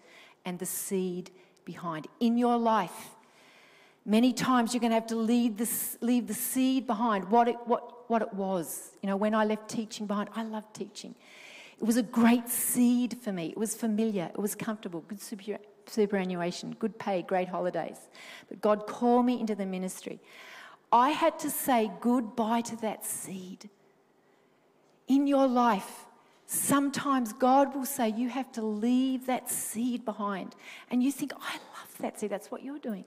and 0.46 0.58
the 0.58 0.66
seed 0.66 1.32
behind. 1.66 2.08
In 2.22 2.38
your 2.38 2.58
life, 2.58 3.10
many 4.06 4.32
times 4.32 4.74
you're 4.74 4.80
going 4.80 4.92
to 4.92 4.96
have 4.96 5.08
to 5.08 5.18
leave 5.18 5.58
the, 5.58 5.70
leave 6.00 6.28
the 6.28 6.34
seed 6.34 6.88
behind, 6.88 7.30
what 7.30 7.50
it, 7.50 7.58
what, 7.66 8.10
what 8.10 8.22
it 8.22 8.34
was. 8.34 8.92
You 9.02 9.10
know, 9.10 9.18
when 9.18 9.36
I 9.36 9.44
left 9.44 9.68
teaching 9.68 10.06
behind, 10.06 10.30
I 10.34 10.44
loved 10.44 10.74
teaching. 10.74 11.14
It 11.78 11.84
was 11.84 11.98
a 11.98 12.04
great 12.04 12.48
seed 12.48 13.18
for 13.22 13.34
me. 13.34 13.48
It 13.48 13.58
was 13.58 13.76
familiar, 13.76 14.32
it 14.34 14.40
was 14.40 14.56
comfortable, 14.56 15.02
good 15.02 15.20
superannuation, 15.90 16.76
good 16.80 16.98
pay, 16.98 17.22
great 17.22 17.48
holidays. 17.48 17.98
But 18.50 18.62
God 18.62 18.88
called 18.88 19.26
me 19.26 19.40
into 19.40 19.56
the 19.56 19.66
ministry. 19.66 20.20
I 20.92 21.10
had 21.12 21.40
to 21.40 21.50
say 21.50 21.92
goodbye 22.00 22.62
to 22.62 22.76
that 22.78 23.06
seed. 23.06 23.70
In 25.08 25.28
your 25.28 25.48
life, 25.48 26.06
sometimes 26.46 27.34
God 27.34 27.76
will 27.76 27.86
say 27.86 28.10
you 28.10 28.30
have 28.30 28.52
to 28.54 28.62
leave 28.62 29.26
that 29.28 29.50
seed 29.50 30.06
behind. 30.06 30.56
And 30.90 31.04
you 31.04 31.12
think, 31.12 31.34
I 31.40 31.54
love 31.54 31.98
that 32.00 32.20
seed. 32.20 32.32
That's 32.32 32.50
what 32.50 32.64
you're 32.64 32.80
doing. 32.80 33.06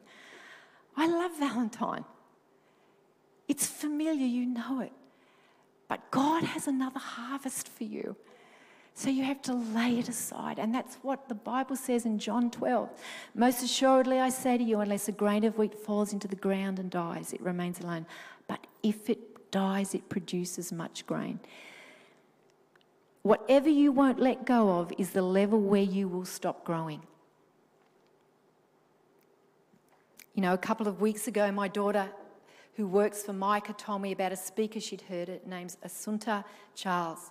I 0.96 1.06
love 1.06 1.38
Valentine. 1.38 2.04
It's 3.46 3.66
familiar, 3.66 4.26
you 4.26 4.46
know 4.46 4.80
it. 4.80 4.92
But 5.88 6.10
God 6.10 6.44
has 6.44 6.68
another 6.68 6.98
harvest 6.98 7.68
for 7.68 7.84
you. 7.84 8.16
So 8.98 9.10
you 9.10 9.22
have 9.22 9.40
to 9.42 9.54
lay 9.54 10.00
it 10.00 10.08
aside. 10.08 10.58
And 10.58 10.74
that's 10.74 10.96
what 11.02 11.28
the 11.28 11.34
Bible 11.36 11.76
says 11.76 12.04
in 12.04 12.18
John 12.18 12.50
12. 12.50 12.90
Most 13.32 13.62
assuredly, 13.62 14.18
I 14.18 14.28
say 14.28 14.58
to 14.58 14.64
you, 14.64 14.80
unless 14.80 15.06
a 15.06 15.12
grain 15.12 15.44
of 15.44 15.56
wheat 15.56 15.72
falls 15.72 16.12
into 16.12 16.26
the 16.26 16.34
ground 16.34 16.80
and 16.80 16.90
dies, 16.90 17.32
it 17.32 17.40
remains 17.40 17.78
alone. 17.78 18.06
But 18.48 18.66
if 18.82 19.08
it 19.08 19.52
dies, 19.52 19.94
it 19.94 20.08
produces 20.08 20.72
much 20.72 21.06
grain. 21.06 21.38
Whatever 23.22 23.68
you 23.68 23.92
won't 23.92 24.18
let 24.18 24.44
go 24.44 24.80
of 24.80 24.92
is 24.98 25.10
the 25.10 25.22
level 25.22 25.60
where 25.60 25.80
you 25.80 26.08
will 26.08 26.24
stop 26.24 26.64
growing. 26.64 27.00
You 30.34 30.42
know, 30.42 30.54
a 30.54 30.58
couple 30.58 30.88
of 30.88 31.00
weeks 31.00 31.28
ago, 31.28 31.52
my 31.52 31.68
daughter, 31.68 32.08
who 32.74 32.88
works 32.88 33.22
for 33.22 33.32
Micah, 33.32 33.74
told 33.74 34.02
me 34.02 34.10
about 34.10 34.32
a 34.32 34.36
speaker 34.36 34.80
she'd 34.80 35.02
heard. 35.02 35.28
It 35.28 35.46
name's 35.46 35.76
Asuntha 35.86 36.42
Charles. 36.74 37.30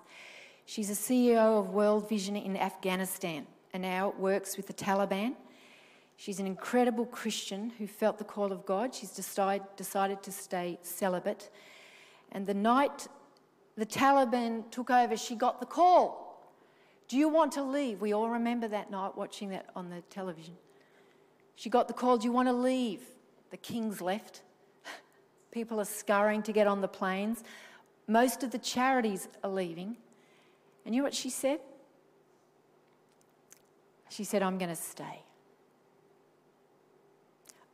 She's 0.69 0.89
a 0.89 0.93
CEO 0.93 1.59
of 1.59 1.69
World 1.69 2.09
Vision 2.09 2.35
in 2.35 2.57
Afghanistan 2.57 3.47
and 3.71 3.83
now 3.83 4.13
works 4.19 4.57
with 4.57 4.67
the 4.67 4.73
Taliban. 4.73 5.33
She's 6.17 6.41
an 6.41 6.45
incredible 6.45 7.05
Christian 7.05 7.69
who 7.77 7.87
felt 7.87 8.17
the 8.17 8.25
call 8.25 8.51
of 8.51 8.65
God. 8.65 8.93
She's 8.93 9.11
decide, 9.11 9.61
decided 9.77 10.21
to 10.23 10.31
stay 10.33 10.77
celibate. 10.81 11.51
And 12.33 12.45
the 12.45 12.53
night 12.53 13.07
the 13.77 13.85
Taliban 13.85 14.69
took 14.69 14.91
over, 14.91 15.15
she 15.15 15.35
got 15.35 15.61
the 15.61 15.65
call. 15.65 16.51
Do 17.07 17.15
you 17.15 17.29
want 17.29 17.53
to 17.53 17.63
leave? 17.63 18.01
We 18.01 18.11
all 18.11 18.29
remember 18.29 18.67
that 18.67 18.91
night 18.91 19.15
watching 19.15 19.47
that 19.51 19.67
on 19.73 19.89
the 19.89 20.01
television. 20.09 20.57
She 21.55 21.69
got 21.69 21.87
the 21.87 21.93
call, 21.93 22.17
Do 22.17 22.25
you 22.25 22.33
want 22.33 22.49
to 22.49 22.53
leave? 22.53 23.03
The 23.51 23.57
king's 23.57 24.01
left. 24.01 24.41
People 25.51 25.79
are 25.79 25.85
scurrying 25.85 26.43
to 26.43 26.51
get 26.51 26.67
on 26.67 26.81
the 26.81 26.89
planes. 26.89 27.45
Most 28.05 28.43
of 28.43 28.51
the 28.51 28.59
charities 28.59 29.29
are 29.45 29.49
leaving. 29.49 29.95
And 30.87 30.95
you 30.95 31.01
know 31.01 31.05
what 31.05 31.13
she 31.13 31.29
said? 31.29 31.59
She 34.07 34.23
said, 34.23 34.41
I'm 34.41 34.57
going 34.57 34.69
to 34.69 34.75
stay. 34.75 35.21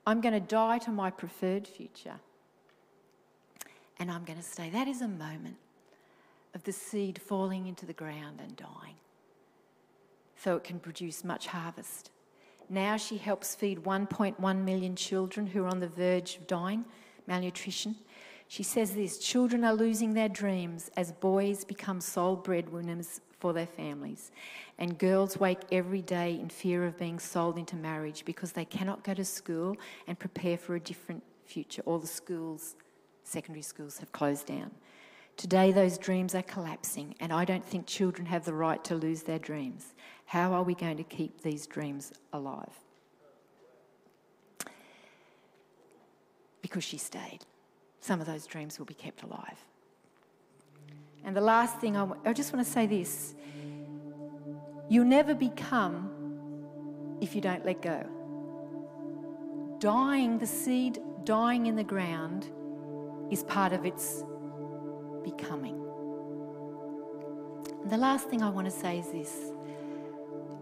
I'm 0.08 0.19
going 0.19 0.34
to 0.34 0.39
die 0.39 0.80
to 0.80 0.89
my 0.89 1.12
preferred 1.12 1.67
future. 1.67 2.15
And 3.99 4.10
I'm 4.10 4.23
going 4.23 4.39
to 4.39 4.43
stay. 4.43 4.71
That 4.71 4.88
is 4.88 5.02
a 5.02 5.08
moment 5.08 5.58
of 6.56 6.63
the 6.63 6.71
seed 6.71 7.21
falling 7.21 7.67
into 7.67 7.86
the 7.86 7.93
ground 7.93 8.41
and 8.41 8.56
dying 8.56 8.95
so 10.36 10.56
it 10.56 10.63
can 10.63 10.80
produce 10.80 11.23
much 11.23 11.45
harvest. 11.45 12.10
Now 12.67 12.97
she 12.97 13.17
helps 13.17 13.54
feed 13.54 13.84
1.1 13.84 14.63
million 14.63 14.95
children 14.95 15.45
who 15.45 15.65
are 15.65 15.69
on 15.69 15.82
the 15.82 15.88
verge 15.88 16.38
of 16.38 16.47
dying, 16.47 16.84
malnutrition. 17.28 17.95
She 18.53 18.61
says 18.61 18.93
this 18.93 19.17
children 19.17 19.63
are 19.63 19.73
losing 19.73 20.13
their 20.13 20.29
dreams 20.29 20.91
as 20.95 21.11
boys 21.11 21.65
become 21.65 21.99
sole 21.99 22.35
breadwinners 22.35 23.19
for 23.39 23.51
their 23.51 23.65
families, 23.65 24.29
and 24.77 24.95
girls 24.99 25.39
wake 25.39 25.61
every 25.71 26.03
day 26.03 26.39
in 26.39 26.49
fear 26.49 26.85
of 26.85 26.99
being 26.99 27.17
sold 27.17 27.57
into 27.57 27.75
marriage 27.75 28.23
because 28.25 28.51
they 28.51 28.63
cannot 28.63 29.03
go 29.03 29.15
to 29.15 29.25
school 29.25 29.75
and 30.05 30.19
prepare 30.19 30.55
for 30.55 30.75
a 30.75 30.79
different 30.79 31.23
future. 31.43 31.81
All 31.87 31.97
the 31.97 32.05
schools, 32.05 32.75
secondary 33.23 33.63
schools, 33.63 33.97
have 33.97 34.11
closed 34.11 34.45
down. 34.45 34.69
Today, 35.35 35.71
those 35.71 35.97
dreams 35.97 36.35
are 36.35 36.43
collapsing, 36.43 37.15
and 37.19 37.33
I 37.33 37.45
don't 37.45 37.65
think 37.65 37.87
children 37.87 38.27
have 38.27 38.45
the 38.45 38.53
right 38.53 38.83
to 38.83 38.93
lose 38.93 39.23
their 39.23 39.39
dreams. 39.39 39.95
How 40.27 40.53
are 40.53 40.61
we 40.61 40.75
going 40.75 40.97
to 40.97 41.03
keep 41.03 41.41
these 41.41 41.65
dreams 41.65 42.13
alive? 42.31 42.77
Because 46.61 46.83
she 46.83 46.99
stayed 46.99 47.47
some 48.03 48.19
of 48.19 48.27
those 48.27 48.45
dreams 48.45 48.77
will 48.77 48.85
be 48.85 48.93
kept 48.93 49.23
alive. 49.23 49.63
And 51.23 51.33
the 51.33 51.41
last 51.41 51.79
thing 51.79 51.95
I, 51.95 52.33
just 52.33 52.51
want 52.51 52.65
to 52.65 52.69
say 52.69 52.85
this 52.85 53.33
you'll 54.89 55.05
never 55.05 55.33
become 55.33 56.09
if 57.21 57.33
you 57.33 57.39
don't 57.39 57.65
let 57.65 57.81
go. 57.81 58.05
Dying, 59.79 60.37
the 60.37 60.45
seed 60.45 60.99
dying 61.23 61.67
in 61.67 61.77
the 61.77 61.83
ground, 61.83 62.51
is 63.31 63.43
part 63.43 63.71
of 63.71 63.85
its 63.85 64.25
becoming. 65.23 65.79
And 67.83 67.89
the 67.89 67.97
last 67.97 68.27
thing 68.27 68.41
I 68.41 68.49
want 68.49 68.65
to 68.65 68.71
say 68.71 68.99
is 68.99 69.11
this 69.11 69.53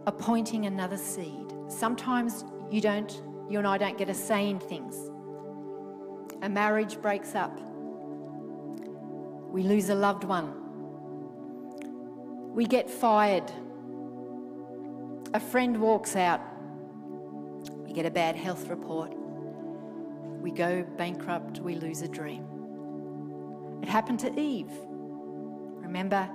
appointing 0.06 0.67
another 0.67 0.97
seed. 0.97 1.51
Sometimes 1.69 2.45
you 2.69 2.82
don't, 2.82 3.12
you 3.49 3.58
and 3.58 3.67
I 3.67 3.80
don't 3.80 3.97
get 3.97 4.10
a 4.10 4.13
say 4.13 4.47
in 4.47 4.60
things 4.60 5.11
a 6.41 6.49
marriage 6.49 7.01
breaks 7.01 7.36
up, 7.36 7.60
we 9.51 9.63
lose 9.63 9.89
a 9.89 9.95
loved 9.95 10.23
one, 10.23 10.54
we 12.54 12.65
get 12.65 12.89
fired, 12.89 13.51
a 15.34 15.39
friend 15.39 15.80
walks 15.80 16.15
out, 16.15 16.41
we 17.86 17.93
get 17.93 18.06
a 18.06 18.12
bad 18.12 18.36
health 18.36 18.67
report, 18.67 19.13
we 20.41 20.51
go 20.51 20.84
bankrupt, 20.97 21.60
we 21.60 21.75
lose 21.75 22.01
a 22.01 22.08
dream. 22.08 22.47
It 23.82 23.89
happened 23.89 24.19
to 24.21 24.39
Eve. 24.39 24.71
Remember, 25.82 26.30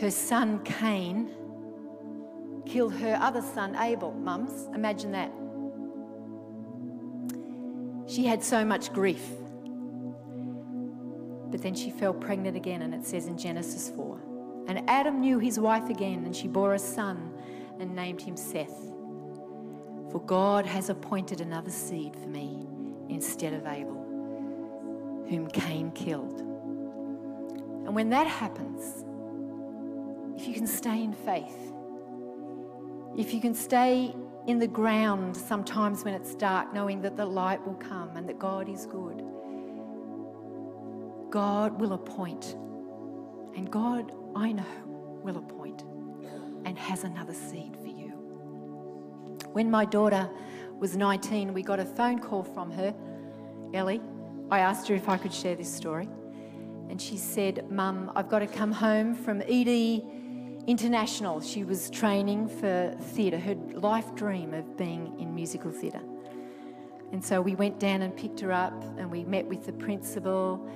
her 0.00 0.10
son 0.10 0.62
Cain 0.64 1.30
killed 2.66 2.94
her 2.94 3.16
other 3.20 3.42
son 3.42 3.76
Abel. 3.76 4.12
Mums, 4.12 4.68
imagine 4.74 5.12
that. 5.12 5.30
She 8.14 8.26
had 8.26 8.44
so 8.44 8.64
much 8.64 8.92
grief. 8.92 9.26
But 11.50 11.62
then 11.62 11.74
she 11.74 11.90
fell 11.90 12.14
pregnant 12.14 12.56
again, 12.56 12.82
and 12.82 12.94
it 12.94 13.04
says 13.04 13.26
in 13.26 13.36
Genesis 13.36 13.90
4. 13.90 14.20
And 14.68 14.88
Adam 14.88 15.20
knew 15.20 15.40
his 15.40 15.58
wife 15.58 15.88
again, 15.88 16.24
and 16.24 16.34
she 16.34 16.46
bore 16.46 16.74
a 16.74 16.78
son 16.78 17.32
and 17.80 17.96
named 17.96 18.22
him 18.22 18.36
Seth. 18.36 18.92
For 20.12 20.22
God 20.24 20.64
has 20.64 20.90
appointed 20.90 21.40
another 21.40 21.72
seed 21.72 22.14
for 22.14 22.28
me 22.28 22.68
instead 23.08 23.52
of 23.52 23.66
Abel, 23.66 25.24
whom 25.28 25.48
Cain 25.48 25.90
killed. 25.90 26.38
And 26.40 27.96
when 27.96 28.10
that 28.10 28.28
happens, 28.28 29.04
if 30.40 30.46
you 30.46 30.54
can 30.54 30.68
stay 30.68 31.02
in 31.02 31.12
faith, 31.12 31.72
if 33.18 33.34
you 33.34 33.40
can 33.40 33.54
stay 33.54 34.14
in 34.46 34.58
the 34.58 34.66
ground 34.66 35.36
sometimes 35.36 36.04
when 36.04 36.14
it's 36.14 36.34
dark, 36.34 36.72
knowing 36.74 37.00
that 37.02 37.16
the 37.16 37.24
light 37.24 37.64
will 37.66 37.74
come 37.74 38.16
and 38.16 38.28
that 38.28 38.38
God 38.38 38.68
is 38.68 38.86
good. 38.86 39.22
God 41.30 41.80
will 41.80 41.94
appoint, 41.94 42.54
and 43.56 43.70
God, 43.70 44.12
I 44.36 44.52
know, 44.52 44.64
will 45.22 45.38
appoint 45.38 45.82
and 46.64 46.78
has 46.78 47.04
another 47.04 47.34
seed 47.34 47.76
for 47.80 47.88
you. 47.88 48.10
When 49.52 49.70
my 49.70 49.84
daughter 49.84 50.28
was 50.78 50.96
19, 50.96 51.52
we 51.52 51.62
got 51.62 51.80
a 51.80 51.84
phone 51.84 52.18
call 52.18 52.42
from 52.42 52.70
her, 52.72 52.94
Ellie. 53.72 54.00
I 54.50 54.60
asked 54.60 54.88
her 54.88 54.94
if 54.94 55.08
I 55.08 55.16
could 55.16 55.32
share 55.32 55.56
this 55.56 55.72
story. 55.72 56.08
And 56.88 57.00
she 57.00 57.16
said, 57.16 57.70
Mum, 57.70 58.12
I've 58.14 58.28
got 58.28 58.40
to 58.40 58.46
come 58.46 58.72
home 58.72 59.14
from 59.14 59.42
ED 59.42 60.02
international. 60.66 61.40
She 61.40 61.64
was 61.64 61.90
training 61.90 62.48
for 62.48 62.94
theatre, 62.98 63.38
her 63.38 63.54
life 63.74 64.14
dream 64.14 64.54
of 64.54 64.76
being 64.76 65.18
in 65.18 65.34
musical 65.34 65.70
theatre. 65.70 66.02
And 67.12 67.24
so 67.24 67.40
we 67.40 67.54
went 67.54 67.78
down 67.78 68.02
and 68.02 68.16
picked 68.16 68.40
her 68.40 68.50
up, 68.50 68.82
and 68.98 69.10
we 69.10 69.24
met 69.24 69.46
with 69.46 69.66
the 69.66 69.72
principal. 69.72 70.68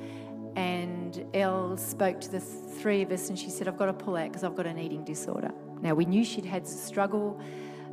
And 0.57 1.24
Elle 1.35 1.77
spoke 1.77 2.20
to 2.20 2.31
the 2.31 2.40
three 2.40 3.03
of 3.03 3.11
us, 3.11 3.29
and 3.29 3.38
she 3.38 3.51
said, 3.51 3.68
I've 3.68 3.79
got 3.79 3.87
to 3.87 3.92
pull 3.92 4.16
out 4.16 4.29
because 4.29 4.44
I've 4.44 4.55
got 4.55 4.66
an 4.66 4.79
eating 4.79 5.05
disorder. 5.05 5.51
Now, 5.81 5.94
we 5.94 6.05
knew 6.05 6.24
she'd 6.24 6.44
had 6.44 6.66
struggle, 6.66 7.40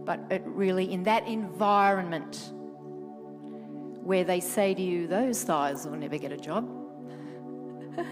but 0.04 0.20
it 0.30 0.44
really, 0.46 0.92
in 0.92 1.04
that 1.04 1.28
environment 1.28 2.52
where 4.04 4.24
they 4.24 4.40
say 4.40 4.74
to 4.74 4.82
you, 4.82 5.08
those 5.08 5.44
thighs 5.44 5.86
will 5.86 5.98
never 5.98 6.18
get 6.18 6.32
a 6.32 6.38
job, 6.38 6.70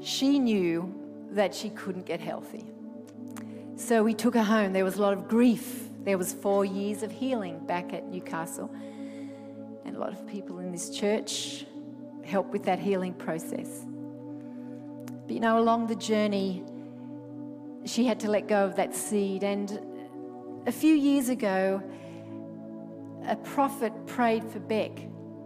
she 0.00 0.38
knew 0.38 0.94
that 1.30 1.54
she 1.54 1.68
couldn't 1.70 2.06
get 2.06 2.20
healthy. 2.20 2.64
So 3.76 4.04
we 4.04 4.14
took 4.14 4.34
her 4.34 4.42
home. 4.42 4.72
There 4.72 4.84
was 4.84 4.96
a 4.96 5.02
lot 5.02 5.12
of 5.12 5.28
grief. 5.28 5.88
There 6.04 6.16
was 6.16 6.32
four 6.32 6.64
years 6.64 7.02
of 7.02 7.10
healing 7.10 7.58
back 7.66 7.92
at 7.92 8.06
Newcastle. 8.08 8.70
And 9.84 9.96
a 9.96 9.98
lot 9.98 10.12
of 10.12 10.26
people 10.28 10.60
in 10.60 10.70
this 10.70 10.90
church 10.90 11.66
helped 12.24 12.52
with 12.52 12.64
that 12.64 12.78
healing 12.78 13.14
process. 13.14 13.84
But 15.26 15.32
you 15.32 15.40
know, 15.40 15.58
along 15.58 15.88
the 15.88 15.96
journey, 15.96 16.62
she 17.84 18.04
had 18.04 18.20
to 18.20 18.30
let 18.30 18.46
go 18.46 18.64
of 18.64 18.76
that 18.76 18.94
seed. 18.94 19.42
And 19.42 19.80
a 20.66 20.72
few 20.72 20.94
years 20.94 21.28
ago, 21.28 21.82
a 23.26 23.36
prophet 23.36 23.92
prayed 24.06 24.44
for 24.44 24.60
Beck, 24.60 24.92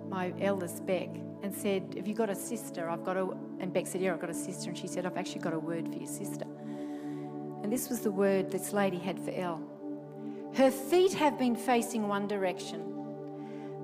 my 0.08 0.34
eldest 0.40 0.84
Beck, 0.84 1.08
and 1.42 1.54
said, 1.54 1.94
Have 1.96 2.06
you 2.06 2.14
got 2.14 2.28
a 2.28 2.34
sister? 2.34 2.90
I've 2.90 3.04
got 3.04 3.16
a. 3.16 3.28
And 3.60 3.72
Beck 3.72 3.86
said, 3.86 4.02
Yeah, 4.02 4.12
I've 4.12 4.20
got 4.20 4.30
a 4.30 4.34
sister. 4.34 4.68
And 4.68 4.78
she 4.78 4.86
said, 4.86 5.06
I've 5.06 5.16
actually 5.16 5.40
got 5.40 5.54
a 5.54 5.58
word 5.58 5.88
for 5.88 5.98
your 5.98 6.08
sister. 6.08 6.44
And 7.62 7.72
this 7.72 7.88
was 7.88 8.00
the 8.00 8.10
word 8.10 8.50
this 8.50 8.72
lady 8.72 8.98
had 8.98 9.18
for 9.18 9.30
Elle. 9.30 9.62
Her 10.54 10.70
feet 10.70 11.12
have 11.14 11.38
been 11.38 11.54
facing 11.54 12.08
one 12.08 12.26
direction, 12.26 12.82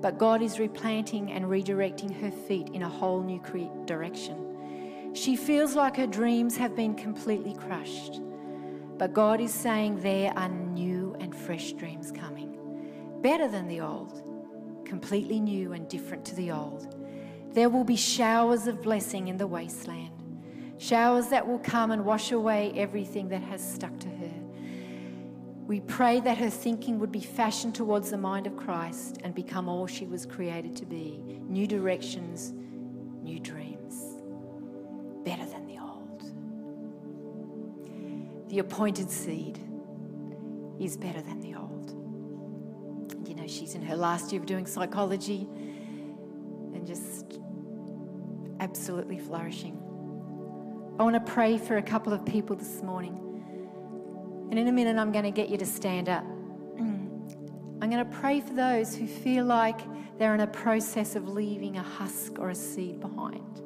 but 0.01 0.17
God 0.17 0.41
is 0.41 0.59
replanting 0.59 1.31
and 1.31 1.45
redirecting 1.45 2.19
her 2.21 2.31
feet 2.31 2.69
in 2.69 2.83
a 2.83 2.89
whole 2.89 3.21
new 3.21 3.39
direction. 3.85 5.13
She 5.13 5.35
feels 5.35 5.75
like 5.75 5.95
her 5.97 6.07
dreams 6.07 6.57
have 6.57 6.75
been 6.75 6.95
completely 6.95 7.53
crushed, 7.53 8.19
but 8.97 9.13
God 9.13 9.39
is 9.39 9.53
saying 9.53 10.01
there 10.01 10.33
are 10.37 10.49
new 10.49 11.15
and 11.19 11.35
fresh 11.35 11.73
dreams 11.73 12.11
coming, 12.11 12.57
better 13.21 13.47
than 13.47 13.67
the 13.67 13.81
old, 13.81 14.23
completely 14.85 15.39
new 15.39 15.73
and 15.73 15.87
different 15.87 16.25
to 16.25 16.35
the 16.35 16.51
old. 16.51 16.95
There 17.53 17.69
will 17.69 17.85
be 17.85 17.95
showers 17.95 18.67
of 18.67 18.81
blessing 18.81 19.27
in 19.27 19.37
the 19.37 19.47
wasteland 19.47 20.14
showers 20.77 21.27
that 21.27 21.47
will 21.47 21.59
come 21.59 21.91
and 21.91 22.05
wash 22.05 22.31
away 22.31 22.73
everything 22.75 23.29
that 23.29 23.41
has 23.41 23.61
stuck 23.61 23.97
to 23.99 24.07
her. 24.07 24.31
We 25.67 25.79
pray 25.79 26.19
that 26.19 26.37
her 26.37 26.49
thinking 26.49 26.99
would 26.99 27.11
be 27.11 27.21
fashioned 27.21 27.73
towards 27.73 28.11
the 28.11 28.17
mind 28.17 28.45
of 28.45 28.55
Christ 28.55 29.19
and 29.23 29.33
become 29.33 29.67
all 29.67 29.87
she 29.87 30.05
was 30.05 30.25
created 30.25 30.75
to 30.75 30.85
be 30.85 31.39
new 31.47 31.65
directions, 31.65 32.53
new 33.23 33.39
dreams, 33.39 33.95
better 35.23 35.45
than 35.45 35.65
the 35.65 35.79
old. 35.79 36.21
The 38.49 38.59
appointed 38.59 39.09
seed 39.09 39.59
is 40.79 40.97
better 40.97 41.21
than 41.21 41.39
the 41.39 41.55
old. 41.55 41.95
You 43.27 43.33
know, 43.33 43.47
she's 43.47 43.73
in 43.73 43.81
her 43.81 43.95
last 43.95 44.31
year 44.31 44.41
of 44.41 44.45
doing 44.45 44.67
psychology 44.67 45.47
and 46.73 46.85
just 46.85 47.39
absolutely 48.59 49.17
flourishing. 49.17 49.81
I 50.97 51.03
want 51.03 51.15
to 51.15 51.33
pray 51.33 51.57
for 51.57 51.75
a 51.75 51.81
couple 51.81 52.13
of 52.13 52.25
people 52.25 52.55
this 52.55 52.81
morning. 52.81 53.19
And 54.49 54.57
in 54.57 54.69
a 54.69 54.71
minute, 54.71 54.95
I'm 54.95 55.11
going 55.11 55.25
to 55.25 55.31
get 55.31 55.49
you 55.49 55.57
to 55.57 55.65
stand 55.65 56.07
up. 56.07 56.23
I'm 56.77 57.89
going 57.89 57.97
to 57.97 58.05
pray 58.05 58.39
for 58.39 58.53
those 58.53 58.95
who 58.95 59.05
feel 59.05 59.43
like 59.43 59.81
they're 60.17 60.33
in 60.33 60.39
a 60.39 60.47
process 60.47 61.17
of 61.17 61.27
leaving 61.27 61.75
a 61.75 61.83
husk 61.83 62.39
or 62.39 62.49
a 62.49 62.55
seed 62.55 63.01
behind. 63.01 63.57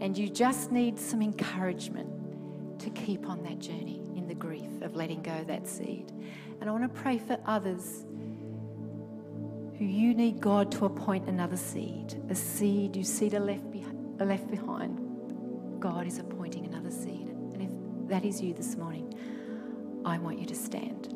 And 0.00 0.18
you 0.18 0.28
just 0.28 0.72
need 0.72 0.98
some 0.98 1.22
encouragement 1.22 2.80
to 2.80 2.90
keep 2.90 3.28
on 3.28 3.44
that 3.44 3.60
journey 3.60 4.02
in 4.16 4.26
the 4.26 4.34
grief 4.34 4.82
of 4.82 4.96
letting 4.96 5.22
go 5.22 5.30
of 5.30 5.46
that 5.46 5.68
seed. 5.68 6.10
And 6.60 6.68
I 6.68 6.72
want 6.72 6.82
to 6.92 7.00
pray 7.00 7.18
for 7.18 7.38
others 7.46 8.04
who 9.78 9.84
you 9.84 10.12
need 10.12 10.40
God 10.40 10.72
to 10.72 10.86
appoint 10.86 11.28
another 11.28 11.56
seed, 11.56 12.20
a 12.28 12.34
seed 12.34 12.96
you 12.96 13.04
see 13.04 13.30
to 13.30 13.38
left, 13.38 13.62
left 14.18 14.50
behind 14.50 15.05
God 15.86 16.04
is 16.08 16.18
appointing 16.18 16.66
another 16.66 16.90
seed. 16.90 17.28
And 17.28 17.62
if 17.62 18.08
that 18.08 18.24
is 18.24 18.42
you 18.42 18.52
this 18.52 18.74
morning, 18.74 19.14
I 20.04 20.18
want 20.18 20.40
you 20.40 20.44
to 20.46 20.54
stand. 20.56 21.14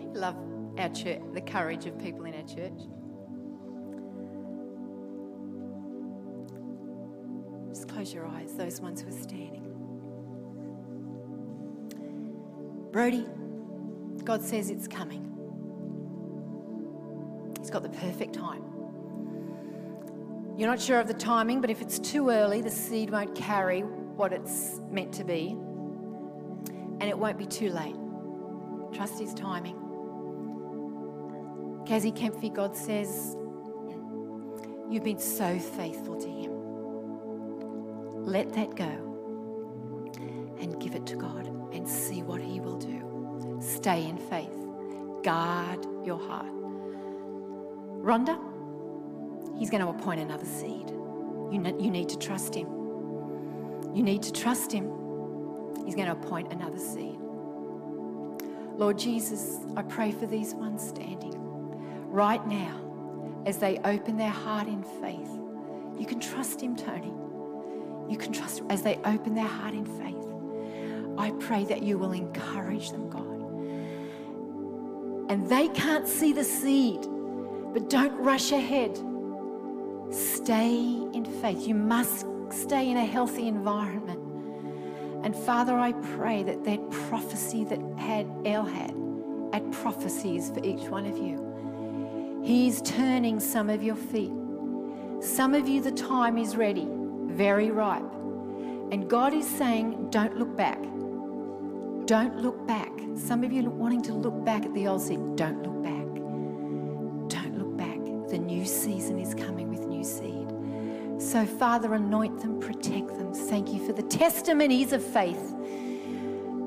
I 0.00 0.18
love 0.18 0.36
our 0.78 0.88
church, 0.88 1.20
the 1.32 1.40
courage 1.42 1.86
of 1.86 1.96
people 2.00 2.24
in 2.24 2.34
our 2.34 2.42
church. 2.42 2.80
Your 8.14 8.26
eyes, 8.26 8.54
those 8.54 8.80
ones 8.80 9.02
who 9.02 9.08
are 9.08 9.22
standing. 9.22 9.62
Brody, 12.92 13.26
God 14.22 14.40
says 14.40 14.70
it's 14.70 14.86
coming. 14.86 15.22
He's 17.58 17.70
got 17.70 17.82
the 17.82 17.88
perfect 17.88 18.34
time. 18.34 18.62
You're 20.56 20.68
not 20.68 20.80
sure 20.80 21.00
of 21.00 21.08
the 21.08 21.14
timing, 21.14 21.60
but 21.60 21.70
if 21.70 21.82
it's 21.82 21.98
too 21.98 22.30
early, 22.30 22.62
the 22.62 22.70
seed 22.70 23.10
won't 23.10 23.34
carry 23.34 23.80
what 23.80 24.32
it's 24.32 24.80
meant 24.88 25.12
to 25.14 25.24
be, 25.24 25.48
and 25.48 27.02
it 27.02 27.18
won't 27.18 27.36
be 27.36 27.46
too 27.46 27.70
late. 27.70 27.96
Trust 28.92 29.18
His 29.18 29.34
timing. 29.34 29.74
Kazi 31.88 32.12
Kempfi, 32.12 32.54
God 32.54 32.76
says, 32.76 33.36
You've 34.88 35.02
been 35.02 35.18
so 35.18 35.58
faithful 35.58 36.16
to 36.20 36.28
Him. 36.28 36.53
Let 38.24 38.54
that 38.54 38.74
go 38.74 39.04
and 40.58 40.80
give 40.80 40.94
it 40.94 41.04
to 41.06 41.16
God 41.16 41.46
and 41.74 41.86
see 41.86 42.22
what 42.22 42.40
He 42.40 42.58
will 42.58 42.78
do. 42.78 43.58
Stay 43.60 44.08
in 44.08 44.16
faith. 44.16 44.48
Guard 45.22 45.86
your 46.06 46.18
heart. 46.18 46.50
Rhonda, 48.02 48.38
He's 49.58 49.68
going 49.68 49.82
to 49.82 49.90
appoint 49.90 50.20
another 50.20 50.46
seed. 50.46 50.88
You, 50.90 51.62
you 51.78 51.90
need 51.90 52.08
to 52.08 52.18
trust 52.18 52.54
Him. 52.54 52.66
You 53.94 54.02
need 54.02 54.22
to 54.22 54.32
trust 54.32 54.72
Him. 54.72 54.90
He's 55.84 55.94
going 55.94 56.06
to 56.06 56.12
appoint 56.12 56.50
another 56.50 56.78
seed. 56.78 57.18
Lord 58.76 58.98
Jesus, 58.98 59.58
I 59.76 59.82
pray 59.82 60.12
for 60.12 60.24
these 60.24 60.54
ones 60.54 60.82
standing 60.82 61.34
right 62.08 62.44
now 62.46 63.42
as 63.44 63.58
they 63.58 63.78
open 63.84 64.16
their 64.16 64.30
heart 64.30 64.66
in 64.66 64.82
faith. 64.82 65.30
You 66.00 66.06
can 66.06 66.20
trust 66.20 66.62
Him, 66.62 66.74
Tony 66.74 67.12
you 68.08 68.16
can 68.16 68.32
trust 68.32 68.62
as 68.70 68.82
they 68.82 68.96
open 69.04 69.34
their 69.34 69.46
heart 69.46 69.74
in 69.74 69.84
faith. 69.84 70.14
I 71.16 71.30
pray 71.32 71.64
that 71.64 71.82
you 71.82 71.96
will 71.98 72.12
encourage 72.12 72.90
them, 72.90 73.08
God. 73.08 73.30
And 75.30 75.48
they 75.48 75.68
can't 75.68 76.06
see 76.06 76.32
the 76.32 76.44
seed, 76.44 77.00
but 77.72 77.88
don't 77.88 78.16
rush 78.18 78.52
ahead. 78.52 78.96
Stay 80.10 80.74
in 81.12 81.24
faith. 81.40 81.66
You 81.66 81.74
must 81.74 82.26
stay 82.50 82.90
in 82.90 82.96
a 82.96 83.04
healthy 83.04 83.48
environment. 83.48 84.20
And 85.24 85.34
Father, 85.34 85.78
I 85.78 85.92
pray 85.92 86.42
that 86.42 86.64
that 86.64 86.90
prophecy 86.90 87.64
that 87.64 87.80
had 87.96 88.26
Elle 88.44 88.66
had, 88.66 88.94
at 89.52 89.70
prophecies 89.72 90.50
for 90.50 90.62
each 90.64 90.88
one 90.88 91.06
of 91.06 91.16
you. 91.16 92.42
He's 92.44 92.82
turning 92.82 93.40
some 93.40 93.70
of 93.70 93.82
your 93.82 93.96
feet. 93.96 94.32
Some 95.20 95.54
of 95.54 95.66
you, 95.66 95.80
the 95.80 95.92
time 95.92 96.36
is 96.36 96.56
ready 96.56 96.86
very 97.34 97.70
ripe. 97.70 98.02
And 98.92 99.08
God 99.08 99.34
is 99.34 99.46
saying, 99.46 100.10
don't 100.10 100.36
look 100.36 100.56
back. 100.56 100.80
Don't 102.06 102.36
look 102.38 102.66
back. 102.66 102.90
Some 103.16 103.42
of 103.44 103.52
you 103.52 103.62
wanting 103.68 104.02
to 104.02 104.12
look 104.14 104.44
back 104.44 104.64
at 104.64 104.74
the 104.74 104.86
old 104.86 105.02
seed. 105.02 105.36
Don't 105.36 105.62
look 105.62 105.82
back. 105.82 106.06
Don't 107.28 107.58
look 107.58 107.76
back. 107.76 107.98
The 108.30 108.38
new 108.38 108.64
season 108.64 109.18
is 109.18 109.34
coming 109.34 109.68
with 109.70 109.86
new 109.86 110.04
seed. 110.04 110.48
So, 111.18 111.46
Father, 111.46 111.94
anoint 111.94 112.40
them, 112.40 112.60
protect 112.60 113.08
them. 113.18 113.32
Thank 113.32 113.72
you 113.72 113.84
for 113.86 113.92
the 113.92 114.02
testimonies 114.02 114.92
of 114.92 115.02
faith 115.02 115.54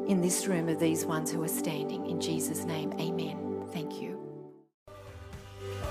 in 0.08 0.22
this 0.22 0.48
room 0.48 0.70
of 0.70 0.80
these 0.80 1.06
ones 1.06 1.32
who 1.32 1.44
are 1.44 1.50
standing. 1.50 2.10
In 2.10 2.20
Jesus' 2.20 2.64
name, 2.64 2.94
amen. 2.94 3.66
Thank 3.72 4.02
you. 4.02 4.17